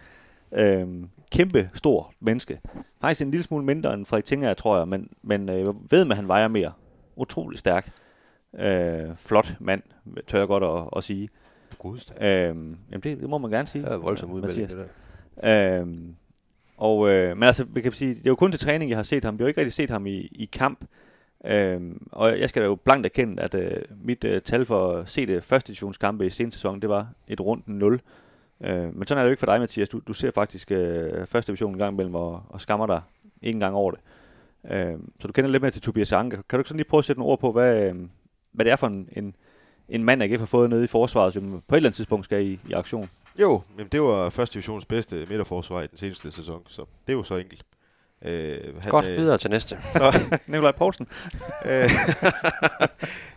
[0.52, 0.86] Øh,
[1.32, 2.60] kæmpe stor menneske.
[3.00, 6.10] Faktisk en lille smule mindre end Frederik Tinger, tror jeg, men, men øh, jeg ved,
[6.10, 6.72] at han vejer mere.
[7.16, 7.90] Utrolig stærk.
[8.58, 9.82] Øh, flot mand,
[10.26, 11.28] tør jeg godt at, at sige.
[11.78, 12.14] Godeste.
[12.20, 13.84] Øh, jamen det, det må man gerne sige.
[13.84, 14.86] Det er voldsomt udmelding, det
[15.42, 15.80] der.
[15.80, 16.14] Øhm,
[16.76, 19.02] og, øh, men altså, vi kan sige, det er jo kun til træning, jeg har
[19.02, 19.34] set ham.
[19.34, 20.84] Jeg har jo ikke rigtig set ham i, i kamp.
[21.44, 25.08] Øhm, og jeg skal da jo blankt erkende, at øh, mit øh, tal for at
[25.08, 28.00] se det første divisionskampe i seneste sæson, det var et rundt 0.
[28.60, 29.88] Øh, men sådan er det jo ikke for dig, Mathias.
[29.88, 33.00] Du, du ser faktisk øh, første division en gang imellem og, og skammer dig
[33.42, 34.00] ikke engang over det.
[34.70, 36.36] Øh, så du kender lidt mere til Tobias Anke.
[36.36, 37.94] Kan du ikke sådan lige prøve at sætte nogle ord på, hvad, øh,
[38.52, 39.34] hvad det er for en, en,
[39.88, 42.46] en mand, AGF har fået nede i forsvaret, som på et eller andet tidspunkt skal
[42.46, 43.10] i, i aktion?
[43.40, 47.16] Jo, men det var første divisions bedste midterforsvar i den seneste sæson, så det er
[47.16, 47.64] jo så enkelt.
[48.22, 49.78] Øh, han, Godt, videre til næste.
[49.92, 51.06] Så, Nikolaj Poulsen.
[51.70, 51.90] øh,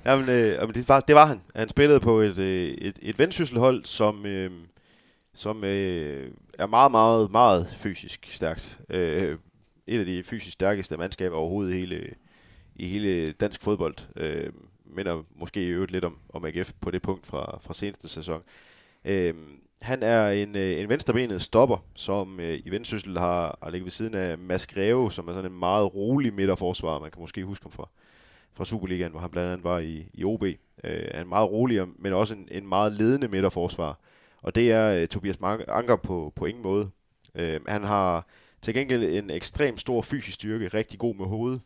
[0.06, 1.42] jamen, øh, jamen, det, var, det var han.
[1.56, 4.52] Han spillede på et, øh, et, et vendsysselhold, som, øh,
[5.34, 8.80] som øh, er meget, meget, meget fysisk stærkt.
[8.90, 9.38] Øh,
[9.88, 12.14] et af de fysisk stærkeste mandskaber overhovedet i hele,
[12.76, 13.96] i hele dansk fodbold.
[14.16, 14.54] Øh,
[14.86, 18.42] minder måske i øvrigt lidt om, om AGF på det punkt fra, fra seneste sæson.
[19.06, 19.34] Øh,
[19.82, 23.92] han er en, øh, en venstrebenet stopper, som øh, i Vendsyssel har, har ligget ved
[23.92, 27.00] siden af Mads Greve, som er sådan en meget rolig midterforsvar.
[27.00, 27.90] Man kan måske huske ham fra,
[28.54, 30.44] fra Superligaen, hvor han blandt andet var i, i OB.
[30.44, 34.00] Øh, er en meget rolig, men også en, en meget ledende midterforsvar.
[34.42, 36.90] Og det er øh, Tobias Anker på, på ingen måde.
[37.36, 38.28] Øh, han har
[38.62, 41.62] til gengæld en ekstrem stor fysisk styrke, rigtig god med hovedet.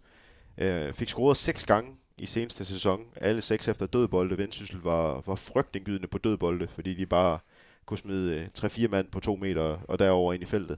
[0.57, 3.05] Øh, fik scoret seks gange i seneste sæson.
[3.15, 4.37] Alle seks efter dødbolde.
[4.37, 7.39] Vendsyssel var, var frygtindgydende på dødbolde, fordi de bare
[7.85, 10.77] kunne smide øh, 3-4 mand på 2 meter og derover ind i feltet.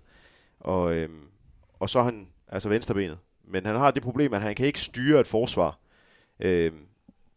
[0.59, 1.09] Og, øh,
[1.79, 3.17] og så er han altså venstrebenet.
[3.47, 5.79] Men han har det problem, at han kan ikke styre et forsvar.
[6.39, 6.71] Øh,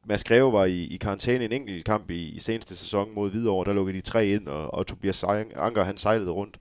[0.05, 3.65] Mads Greve var i, i karantæne en enkelt kamp i, i seneste sæson mod Hvidovre.
[3.65, 6.59] Der lukkede de tre ind, og, og Tobias Anker han sejlede rundt.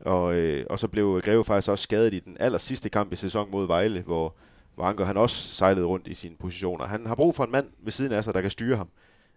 [0.00, 3.16] Og, øh, og så blev Greve faktisk også skadet i den aller sidste kamp i
[3.16, 4.34] sæson mod Vejle, hvor,
[4.74, 6.86] hvor Anker han også sejlede rundt i sine positioner.
[6.86, 8.88] Han har brug for en mand ved siden af sig, der kan styre ham.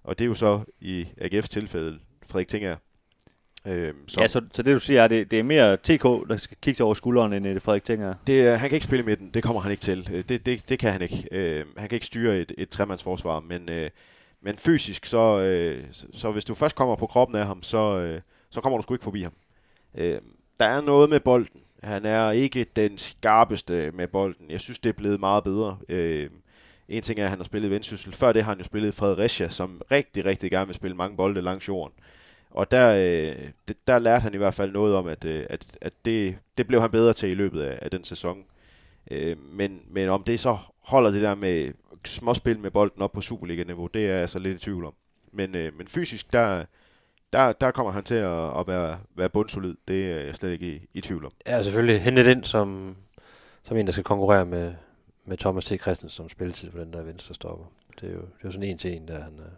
[0.03, 2.75] Og det er jo så i AGF's tilfælde Frederik Tinger.
[3.65, 6.37] Øhm, som, Ja, så, så det du siger er, det, det er mere TK, der
[6.37, 8.13] skal kigge over skulderen, end det Frederik Tinger.
[8.27, 10.09] det, han kan ikke spille i midten, det kommer han ikke til.
[10.11, 11.27] Øh, Det, det, det kan han ikke.
[11.31, 13.89] Øh, han kan ikke styre et, et tremandsforsvar, men, øh,
[14.41, 17.99] men fysisk, så, øh, så, så hvis du først kommer på kroppen af ham, så,
[17.99, 19.33] øh, så kommer du sgu ikke forbi ham.
[19.97, 20.21] Øh,
[20.59, 21.61] der er noget med bolden.
[21.83, 24.45] Han er ikke den skarpeste med bolden.
[24.49, 25.77] Jeg synes, det er blevet meget bedre.
[25.89, 26.29] Øh,
[26.89, 28.13] en ting er, at han har spillet i Vendsyssel.
[28.13, 31.17] Før det har han jo spillet i Fredericia, som rigtig, rigtig gerne vil spille mange
[31.17, 31.93] bolde langs jorden.
[32.57, 33.49] Og der, øh,
[33.87, 36.81] der lærte han i hvert fald noget om, at, øh, at, at det, det blev
[36.81, 38.43] han bedre til i løbet af, af den sæson.
[39.11, 41.71] Øh, men, men om det så holder det der med
[42.05, 44.93] småspil med bolden op på Superliga-niveau, det er jeg så lidt i tvivl om.
[45.31, 46.65] Men, øh, men fysisk, der,
[47.33, 49.75] der, der kommer han til at, at være, være bundsolid.
[49.87, 51.31] Det er jeg slet ikke i, i tvivl om.
[51.47, 52.95] Ja, selvfølgelig hentet ind som,
[53.63, 54.73] som en, der skal konkurrere med,
[55.25, 55.81] med Thomas T.
[55.81, 57.65] Christensen som spilletid på den der venstre stopper.
[58.01, 59.57] Det er jo, det er jo sådan en til en, der han, er-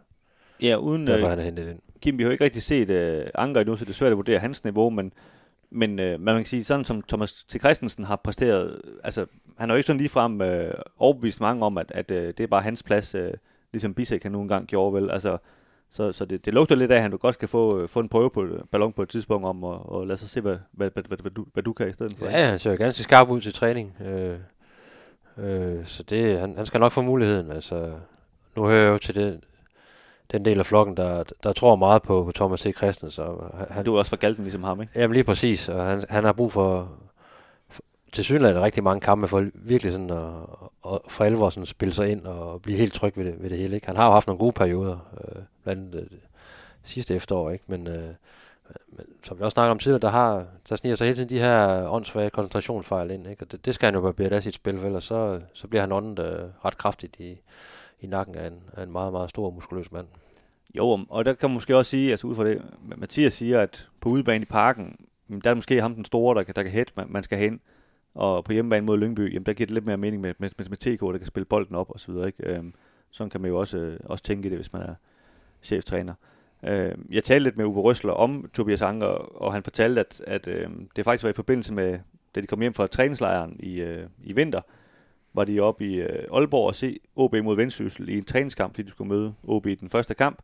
[0.61, 1.79] Ja, uden derfor øh, han er hentet ind.
[2.01, 4.17] Kim, vi har jo ikke rigtig set øh, Anker endnu, så det er svært at
[4.17, 5.13] vurdere hans niveau, men,
[5.69, 7.59] men øh, man kan sige, sådan som Thomas T.
[7.59, 9.25] Christensen har præsteret, altså
[9.57, 12.47] han har jo ikke sådan ligefrem øh, overbevist mange om, at, at øh, det er
[12.47, 13.33] bare hans plads, øh,
[13.71, 15.37] ligesom Bisek han nu engang gjorde vel, altså
[15.91, 18.09] så, så det, det lugter lidt af, at han godt skal få, øh, få en
[18.09, 21.03] prøve på ballon på et tidspunkt om, og, og lad os se, hvad, hvad, hvad,
[21.07, 22.25] hvad, hvad, du, hvad du kan i stedet for.
[22.25, 23.95] Ja, han ser ganske skarp ud til træning.
[24.05, 24.37] Øh,
[25.37, 27.51] øh, så det, han, han skal nok få muligheden.
[27.51, 27.93] Altså,
[28.55, 29.39] nu hører jeg jo til det,
[30.31, 32.75] den del af flokken, der, der tror meget på, på Thomas T.
[32.77, 33.23] Christensen.
[33.23, 34.99] Og han, Du er også fra Galten ligesom ham, ikke?
[34.99, 36.91] Jamen lige præcis, og han, han har brug for,
[37.69, 40.33] for til synligheden rigtig mange kampe for virkelig sådan at,
[40.85, 43.57] at for alvor sådan spille sig ind og blive helt tryg ved det, ved det
[43.57, 43.75] hele.
[43.75, 43.87] Ikke?
[43.87, 46.17] Han har jo haft nogle gode perioder, øh, blandt andet øh,
[46.83, 47.63] sidste efterår, ikke?
[47.67, 48.09] Men, øh,
[48.87, 51.39] men som vi også snakker om tidligere, der, har, der sniger sig hele tiden de
[51.39, 53.27] her åndssvage koncentrationsfejl ind.
[53.27, 53.43] Ikke?
[53.43, 55.81] Og det, det skal han jo barbere af sit spil, for ellers så, så bliver
[55.81, 57.41] han åndet øh, ret kraftigt i,
[58.01, 60.07] i nakken af en, af en meget, meget stor muskuløs mand.
[60.77, 62.61] Jo, og der kan man måske også sige, altså ud fra det,
[62.97, 66.43] Mathias siger, at på udebane i parken, jamen, der er måske ham den store, der
[66.43, 67.61] kan, der kan hætte, man, man skal hen.
[68.13, 70.65] Og på hjemmebane mod Lyngby, jamen, der giver det lidt mere mening med, med, med,
[70.69, 72.27] med TK, der kan spille bolden op og så videre.
[72.27, 72.47] Ikke?
[72.47, 72.73] Øhm,
[73.11, 74.95] sådan kan man jo også, øh, også tænke i det, hvis man er
[75.61, 76.13] cheftræner.
[76.63, 80.47] Øh, jeg talte lidt med Uwe Røsler om Tobias Anker, og han fortalte, at, at
[80.47, 81.99] øh, det faktisk var i forbindelse med,
[82.35, 84.61] da de kom hjem fra træningslejren i, øh, i vinter,
[85.39, 88.85] var de oppe i øh, Aalborg og se OB mod Vendsyssel i en træningskamp, fordi
[88.85, 90.39] de skulle møde OB i den første kamp.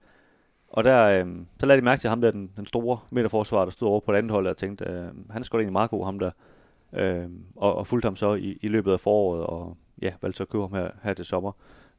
[0.69, 3.71] Og der, øh, så lagde de mærke til ham der, den, den store midterforsvar, der
[3.71, 6.05] stod over på det andet hold, og tænkte, øh, han er sgu egentlig meget god,
[6.05, 6.31] ham der.
[6.93, 10.43] Øh, og, og fulgte ham så i, i løbet af foråret, og ja, valgte så
[10.43, 11.51] at købe ham her, her til sommer.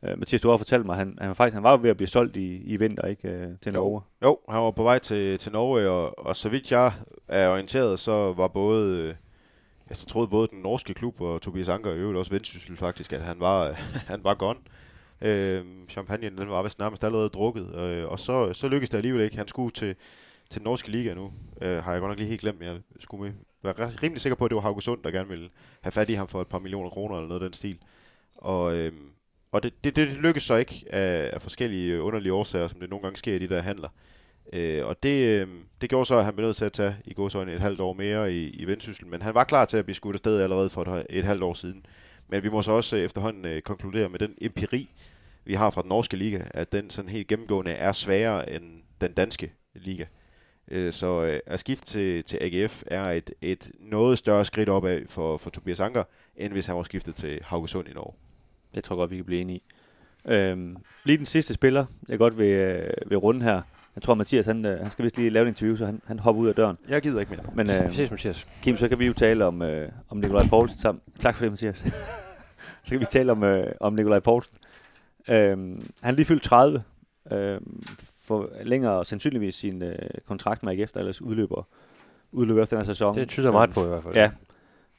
[0.03, 2.09] Øh, Mathias, du har fortalt mig, at han, han, faktisk, han var ved at blive
[2.09, 4.01] solgt i, i vinter, ikke, øh, til Norge.
[4.23, 6.93] Jo, han var på vej til, til Norge, og, og så vidt jeg
[7.29, 9.15] er orienteret, så var både, øh,
[9.91, 12.77] Altså, jeg så troede både den norske klub og Tobias Anker, og øvrigt også Vendsyssel
[12.77, 13.73] faktisk, at han var,
[14.13, 14.59] han var gone.
[15.21, 19.23] Øh, champagne, den var vist nærmest allerede drukket, øh, og så, så lykkedes det alligevel
[19.23, 19.37] ikke.
[19.37, 19.95] Han skulle til,
[20.51, 21.33] til den norske liga nu,
[21.63, 23.33] øh, har jeg godt nok lige helt glemt, jeg skulle med,
[23.63, 25.49] være rimelig sikker på, at det var Hauge Sund, der gerne ville
[25.81, 27.79] have fat i ham for et par millioner kroner eller noget af den stil.
[28.37, 28.93] Og, øh,
[29.53, 33.03] og det, det, det lykkedes så ikke af, af forskellige underlige årsager, som det nogle
[33.03, 33.89] gange sker i de der handler.
[33.89, 34.16] Øh,
[34.53, 35.49] Øh, og det, øh,
[35.81, 37.93] det gjorde så, at han blev nødt til at tage i godsøjne et halvt år
[37.93, 40.83] mere i, i Vendsyssel, men han var klar til at blive skudt afsted allerede for
[40.83, 41.87] et, et halvt år siden.
[42.29, 44.89] Men vi må så også øh, efterhånden øh, konkludere med den empiri,
[45.45, 49.13] vi har fra den norske liga, at den sådan helt gennemgående er sværere end den
[49.13, 50.05] danske liga.
[50.69, 55.03] Øh, så øh, at skifte til, til AGF er et, et noget større skridt opad
[55.09, 56.05] for, for Tobias Anker,
[56.37, 58.15] end hvis han var skiftet til Haugesund i Norge.
[58.75, 59.63] Det tror jeg godt, vi kan blive enige i.
[60.33, 63.63] Øhm, lige den sidste spiller, jeg godt vil, øh, vil runde her.
[63.97, 66.19] Jeg tror, Mathias, han, øh, han skal vist lige lave en interview, så han, han
[66.19, 66.77] hopper ud af døren.
[66.89, 67.43] Jeg gider ikke mere.
[67.55, 68.47] Men øh, Vi ses, Mathias.
[68.63, 71.03] Kim, så kan vi jo tale om, øh, om Nikolaj Poulsen sammen.
[71.19, 71.79] Tak for det, Mathias.
[72.85, 74.59] så kan vi tale om, øh, om Nikolaj Poulsen.
[75.31, 76.83] Øhm, han er lige fyldt 30.
[77.33, 77.83] Øhm,
[78.25, 81.69] for længere sandsynligvis sin øh, kontrakt med AGF, der ellers udløber,
[82.33, 83.15] udløber efter den her sæson.
[83.15, 84.15] Det tyder meget på i hvert fald.
[84.15, 84.31] Ja.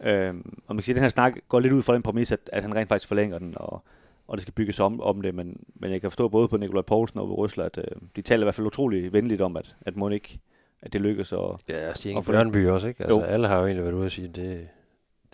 [0.04, 2.32] Øhm, og man kan sige, at den her snak går lidt ud fra den præmis,
[2.32, 3.84] at, at han rent faktisk forlænger den, og,
[4.28, 6.82] og det skal bygges om, om det, men, men jeg kan forstå både på Nikolaj
[6.82, 7.84] Poulsen og Røsler, at øh,
[8.16, 10.40] de taler i hvert fald utrolig venligt om, at, at må ikke,
[10.82, 11.32] at det lykkes.
[11.34, 13.04] Og, Ja, Og for- Bjørnby også, ikke?
[13.04, 13.26] Altså, Jo.
[13.26, 14.68] alle har jo egentlig været ude og sige, det,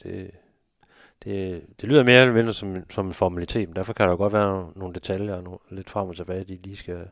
[0.03, 0.31] det,
[1.23, 4.17] det, det lyder mere eller mindre som, som en formalitet, men derfor kan der jo
[4.17, 7.07] godt være nogle, detaljer, nogle, lidt frem og tilbage, de lige skal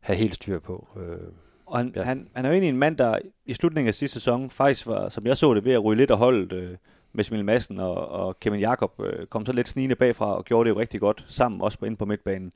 [0.00, 0.88] have helt styr på.
[0.96, 1.18] Øh,
[1.66, 1.92] og han.
[1.96, 2.02] Ja.
[2.02, 5.08] han, han er jo egentlig en mand, der i slutningen af sidste sæson faktisk var,
[5.08, 6.76] som jeg så det, ved at ryge lidt af holdet øh,
[7.12, 10.68] med Smil Madsen og, og Kevin Jakob øh, kom så lidt snigende bagfra og gjorde
[10.68, 12.52] det jo rigtig godt sammen, også på inde på midtbanen.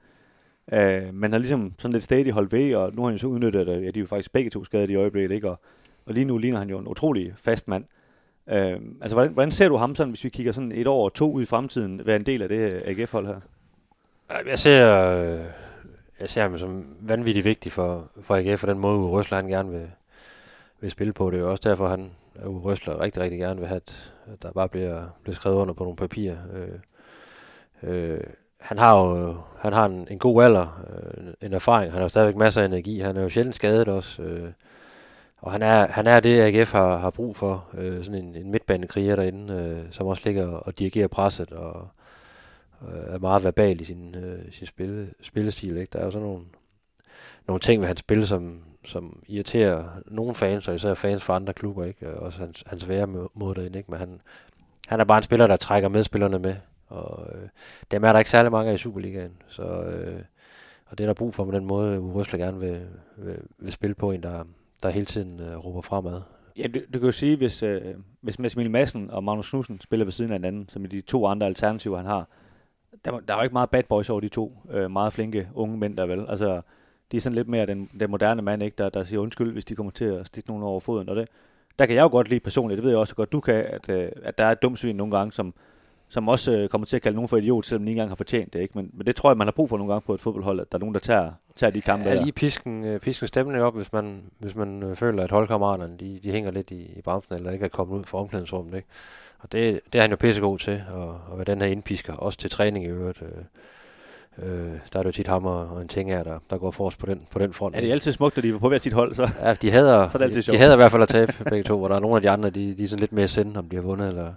[0.72, 3.26] Øh, men har ligesom sådan lidt stadig holdt ved, og nu har han jo så
[3.26, 5.50] udnyttet, at ja, de er jo faktisk begge to skadet i øjeblikket, ikke?
[5.50, 5.60] Og,
[6.06, 7.84] og lige nu ligner han jo en utrolig fast mand.
[8.48, 11.14] Øh, altså, hvordan, hvordan ser du ham sådan, hvis vi kigger sådan et år og
[11.14, 13.40] to ud i fremtiden, være en del af det AGF-hold her?
[14.46, 15.40] Jeg ser, øh,
[16.20, 19.48] jeg ser ham som vanvittigt vigtig for, for AGF, for den måde, Uwe Røsler han
[19.48, 19.90] gerne vil,
[20.80, 21.30] vil spille på.
[21.30, 22.10] Det er jo også derfor, han
[22.42, 25.56] Øh, Uwe Røsler rigtig, rigtig gerne vil have, at at der bare bliver, bliver skrevet
[25.56, 26.36] under på nogle papirer.
[26.52, 26.78] Øh,
[27.82, 28.20] øh,
[28.60, 32.08] han har jo han har en, en god alder, øh, en erfaring, han har jo
[32.08, 34.52] stadigvæk masser af energi, han er jo sjældent skadet også, øh,
[35.36, 38.50] og han er, han er det, AGF har, har brug for, øh, sådan en, en
[38.50, 41.88] midtbanekriger derinde, øh, som også ligger og dirigerer presset, og
[42.82, 45.76] øh, er meget verbal i sin, øh, sin spille, spillestil.
[45.76, 45.90] Ikke?
[45.92, 46.44] Der er jo sådan nogle,
[47.46, 51.52] nogle ting ved hans spil, som, som irriterer nogle fans, og især fans fra andre
[51.52, 52.14] klubber, ikke?
[52.14, 53.90] Og også hans, hans værre mod- derinde, ikke?
[53.90, 54.20] Men han,
[54.88, 56.56] han er bare en spiller, der trækker medspillerne med,
[56.86, 57.48] og øh,
[57.90, 60.20] dem er der ikke særlig mange af i Superligaen, så øh,
[60.86, 63.94] og det er der brug for på den måde, Uwe gerne vil, vil, vil spille
[63.94, 64.44] på en, der,
[64.82, 66.20] der hele tiden øh, råber fremad.
[66.56, 69.80] Ja, du, du kan jo sige, hvis, øh, hvis Mads Emil Madsen og Magnus Knudsen
[69.80, 72.28] spiller ved siden af hinanden, som er de to andre alternativer, han har,
[73.04, 75.78] der, der er jo ikke meget bad boys over de to øh, meget flinke unge
[75.78, 76.26] mænd, der vel.
[76.28, 76.60] Altså,
[77.12, 79.64] de er sådan lidt mere den, den moderne mand, ikke, der, der siger undskyld, hvis
[79.64, 81.08] de kommer til at stikke nogen over foden.
[81.08, 81.28] Og det,
[81.78, 83.88] der kan jeg jo godt lide personligt, det ved jeg også godt, du kan, at,
[83.88, 85.54] øh, at der er et dumt svin nogle gange, som,
[86.08, 88.16] som også øh, kommer til at kalde nogen for idiot, selvom de ikke engang har
[88.16, 88.60] fortjent det.
[88.60, 88.78] Ikke?
[88.78, 90.72] Men, men det tror jeg, man har brug for nogle gange på et fodboldhold, at
[90.72, 93.76] der er nogen, der tager, tager de kampe Ja, lige pisken, øh, pisken stemning op,
[93.76, 97.50] hvis man, hvis man føler, at holdkammeraterne de, de hænger lidt i, i bremsen, eller
[97.50, 98.76] ikke er kommet ud fra omklædningsrummet.
[98.76, 98.88] Ikke?
[99.38, 102.38] Og det, det er han jo pissegod til, at, at være den her indpisker, også
[102.38, 103.22] til træning i øvrigt.
[103.22, 103.44] Øh,
[104.42, 104.48] øh,
[104.92, 106.86] der er det jo tit ham og, og en ting her, der, der går for
[106.86, 107.76] os på den, på den front.
[107.76, 109.70] Er det er altid smukt, når de er på hver sit hold, så Ja, de
[109.70, 110.54] hader, Så er det altid de, sjovt.
[110.54, 112.30] de hader i hvert fald at tabe begge to, hvor der er nogle af de
[112.30, 114.32] andre, de, de er sådan lidt mere sende, om de har vundet eller,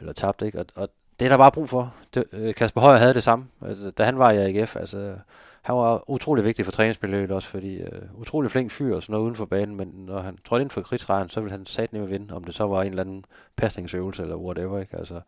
[0.00, 0.42] eller tabt.
[0.42, 0.58] Ikke?
[0.58, 0.88] Og, og
[1.20, 1.94] det er der bare brug for.
[2.14, 3.46] Det, øh, Kasper Højer havde det samme,
[3.98, 4.76] da han var i AGF.
[4.76, 5.14] Altså,
[5.62, 9.24] han var utrolig vigtig for træningsmiljøet også, fordi øh, utrolig flink fyr og sådan noget
[9.24, 12.06] uden for banen, men når han trådte ind for kridtstregen, så ville han sat ned
[12.06, 13.24] vinde, om det så var en eller anden
[13.56, 14.80] pasningsøvelse eller whatever.
[14.80, 14.96] Ikke?
[14.96, 15.20] Altså,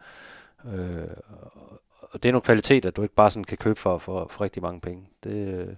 [0.75, 1.03] øh,
[1.43, 1.81] og- og
[2.13, 4.81] det er nogle kvaliteter, du ikke bare sådan kan købe for, for, for rigtig mange
[4.81, 5.09] penge.
[5.25, 5.69] Det, øh,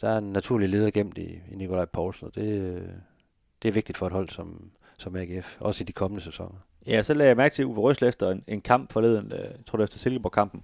[0.00, 2.88] der er en naturlig leder gemt i, i Nikolaj Poulsen, og det, øh,
[3.62, 6.58] det er vigtigt for et hold som, som AGF, også i de kommende sæsoner.
[6.86, 9.66] Ja, så lagde jeg mærke til Uwe Røsle efter en, en kamp forleden, øh, jeg
[9.66, 10.62] tror det efter Silkeborg-kampen,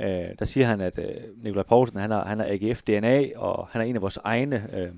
[0.00, 1.06] øh, der siger han, at øh,
[1.42, 4.68] Nikolaj Poulsen, han har, han har AGF-DNA, og han er en af vores egne.
[4.72, 4.88] Øh,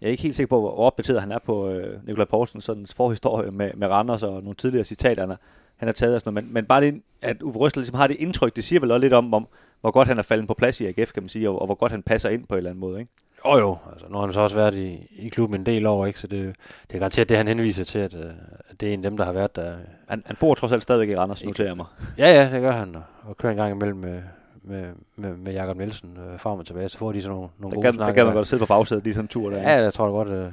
[0.00, 2.86] jeg er ikke helt sikker på, hvor opdateret han er på øh, Nikolaj Poulsen, sådan
[2.86, 5.40] forhistorie med, med Randers og nogle tidligere citater, han har,
[5.84, 6.44] han har taget og sådan noget.
[6.44, 9.00] Men, men bare det, at Uwe Røsle ligesom har det indtryk, det siger vel også
[9.00, 9.48] lidt om, om
[9.80, 11.74] hvor godt han er faldet på plads i AGF, kan man sige, og, og hvor
[11.74, 13.12] godt han passer ind på en eller anden måde, ikke?
[13.46, 16.06] Jo jo, altså, nu har han så også været i, i klubben en del år,
[16.06, 16.20] ikke?
[16.20, 16.56] så det,
[16.90, 19.24] det er garanteret det, han henviser til, at, at det er en af dem, der
[19.24, 19.76] har været der.
[20.08, 21.86] Han, han bor trods alt stadigvæk i Randers, noterer jeg mig.
[22.18, 24.22] Ja, ja, det gør han, og, og kører en gang imellem med,
[24.62, 24.84] med,
[25.16, 27.76] med, med Jakob Nielsen øh, frem og tilbage, så får de sådan nogle, nogle Der
[27.76, 28.14] gode kan, der snakker.
[28.14, 29.58] kan man godt sidde på bagsædet lige sådan en tur der.
[29.58, 30.50] Ja, jeg tror da godt, øh, der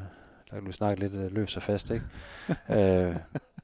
[0.53, 2.05] kan du snakke lidt øh, løs og fast, ikke?
[3.07, 3.15] øh,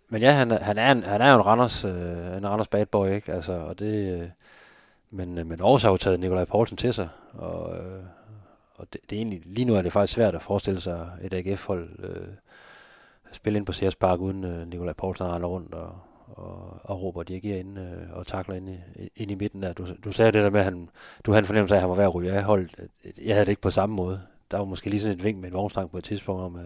[0.09, 2.85] men ja, han, han, er en, han er jo en Randers, øh, en Randers bad
[2.85, 3.33] boy, ikke?
[3.33, 4.29] Altså, og det, øh,
[5.11, 8.03] men, øh, men også har jo taget Nikolaj Poulsen til sig, og, øh,
[8.77, 11.33] og det, det er egentlig, lige nu er det faktisk svært at forestille sig et
[11.33, 12.27] AGF-hold øh,
[13.31, 15.95] spille ind på Sears Park, uden øh, Nikolaj Poulsen render rundt og,
[16.27, 18.77] og, og råber og dirigerer ind øh, og takler ind i,
[19.15, 19.73] ind i midten der.
[19.73, 20.89] Du, du sagde det der med, at han,
[21.25, 22.75] du havde en fornemmelse af, at han var ved at ryge af holdet.
[23.25, 24.21] Jeg havde det ikke på samme måde.
[24.51, 26.65] Der var måske lige sådan et vink med en vognstang på et tidspunkt om, at,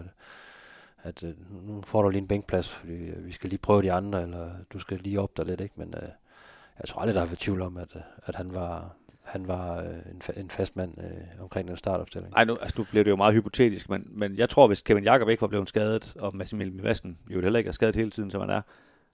[1.02, 1.32] at øh,
[1.66, 4.50] nu får du lige en bænkplads, fordi øh, vi skal lige prøve de andre, eller
[4.72, 5.74] du skal lige op der lidt, ikke?
[5.78, 6.08] Men øh,
[6.78, 9.78] jeg tror aldrig, der har været tvivl om, at, øh, at han var, han var
[9.78, 12.34] øh, en, fa- en fast mand øh, omkring den startopstilling.
[12.34, 15.04] Nej, nu, altså, nu blev det jo meget hypotetisk, men, men jeg tror, hvis Kevin
[15.04, 18.30] Jakob ikke var blevet skadet, og Massimilian Vasken jo heller ikke er skadet hele tiden,
[18.30, 18.62] som han er,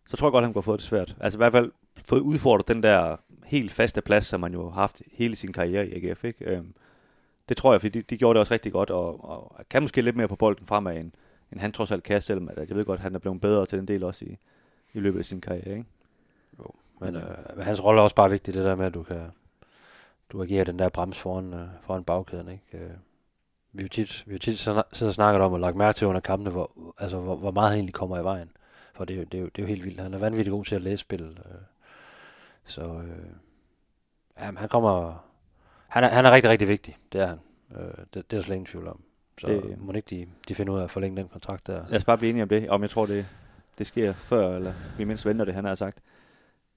[0.09, 1.16] så tror jeg godt, han kunne have fået det svært.
[1.20, 1.72] Altså i hvert fald
[2.05, 5.89] fået udfordret den der helt faste plads, som man jo har haft hele sin karriere
[5.89, 6.24] i AGF.
[6.24, 6.45] Ikke?
[6.45, 6.74] Øhm,
[7.49, 10.03] det tror jeg, fordi de, de gjorde det også rigtig godt, og, og kan måske
[10.03, 11.12] lidt mere på bolden fremad, end,
[11.53, 13.66] end han trods alt kan, selvom at jeg ved godt, at han er blevet bedre
[13.66, 14.38] til den del også i,
[14.94, 15.70] i løbet af sin karriere.
[15.70, 15.84] Ikke?
[17.01, 19.30] Men øh, men hans rolle er også bare vigtig, det der med, at du kan
[20.32, 22.49] du agerer den der brems foran, øh, foran bagkæden.
[22.49, 22.64] Ikke?
[22.72, 22.90] Øh,
[23.72, 25.96] vi har jo tit, vi har jo tit siddet og snakket om og lagt mærke
[25.96, 28.51] til under kampene, hvor, altså, hvor, hvor meget han egentlig kommer i vejen.
[28.94, 30.01] For det er, jo, det, er jo, det er jo helt vildt.
[30.01, 31.42] Han er vanvittig god til at læse spillet.
[31.46, 31.61] Øh.
[32.64, 33.26] Så øh,
[34.40, 35.24] jamen, han kommer...
[35.88, 36.96] Han er, han er rigtig, rigtig vigtig.
[37.12, 37.40] Det er han.
[37.76, 39.01] Øh, det, det er der slet ingen tvivl om.
[39.39, 41.84] Så Det- må ikke de, de finder ud af at forlænge den kontrakt der.
[41.89, 43.26] Lad os bare blive enige om det, om jeg tror, det,
[43.78, 46.01] det sker før, eller vi mindst venter det, han har sagt.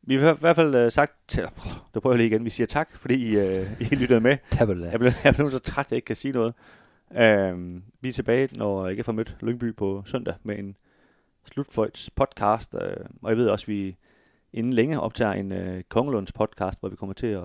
[0.04, 1.46] Vi har i hvert fald uh, sagt til,
[1.96, 4.38] du prøver lige igen, vi siger tak, fordi I, uh, I lyttede med.
[4.52, 6.54] Tabel Jeg blev, jeg blev så træt, at jeg ikke kan sige noget.
[7.10, 10.76] Uh, vi er tilbage, når jeg ikke har mødt Lyngby på søndag med en
[11.46, 12.80] Slutfløjts podcast, uh,
[13.22, 13.96] og jeg ved også, at vi
[14.54, 17.44] inden længe optager en uh, Kongelunds podcast, hvor vi kommer til at,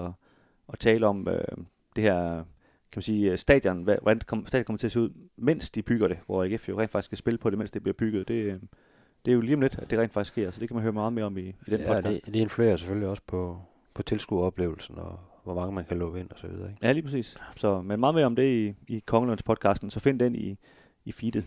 [0.72, 1.64] at tale om uh,
[1.96, 2.44] det her
[2.92, 5.82] kan man sige, øh, stadion, hvordan kom, stadion kommer til at se ud, mens de
[5.82, 8.28] bygger det, hvor AGF jo rent faktisk skal spille på det, mens det bliver bygget.
[8.28, 8.60] Det, øh,
[9.24, 10.82] det er jo lige om lidt, at det rent faktisk sker, så det kan man
[10.82, 12.26] høre meget mere om i, i den ja, podcast.
[12.26, 13.58] det, det influerer selvfølgelig også på,
[13.94, 16.68] på tilskueroplevelsen og hvor mange man kan lukke ind og så videre.
[16.70, 16.86] Ikke?
[16.86, 17.36] Ja, lige præcis.
[17.56, 20.56] Så, men meget mere om det i, i Kongelunds podcasten, så find den i,
[21.04, 21.44] i feedet.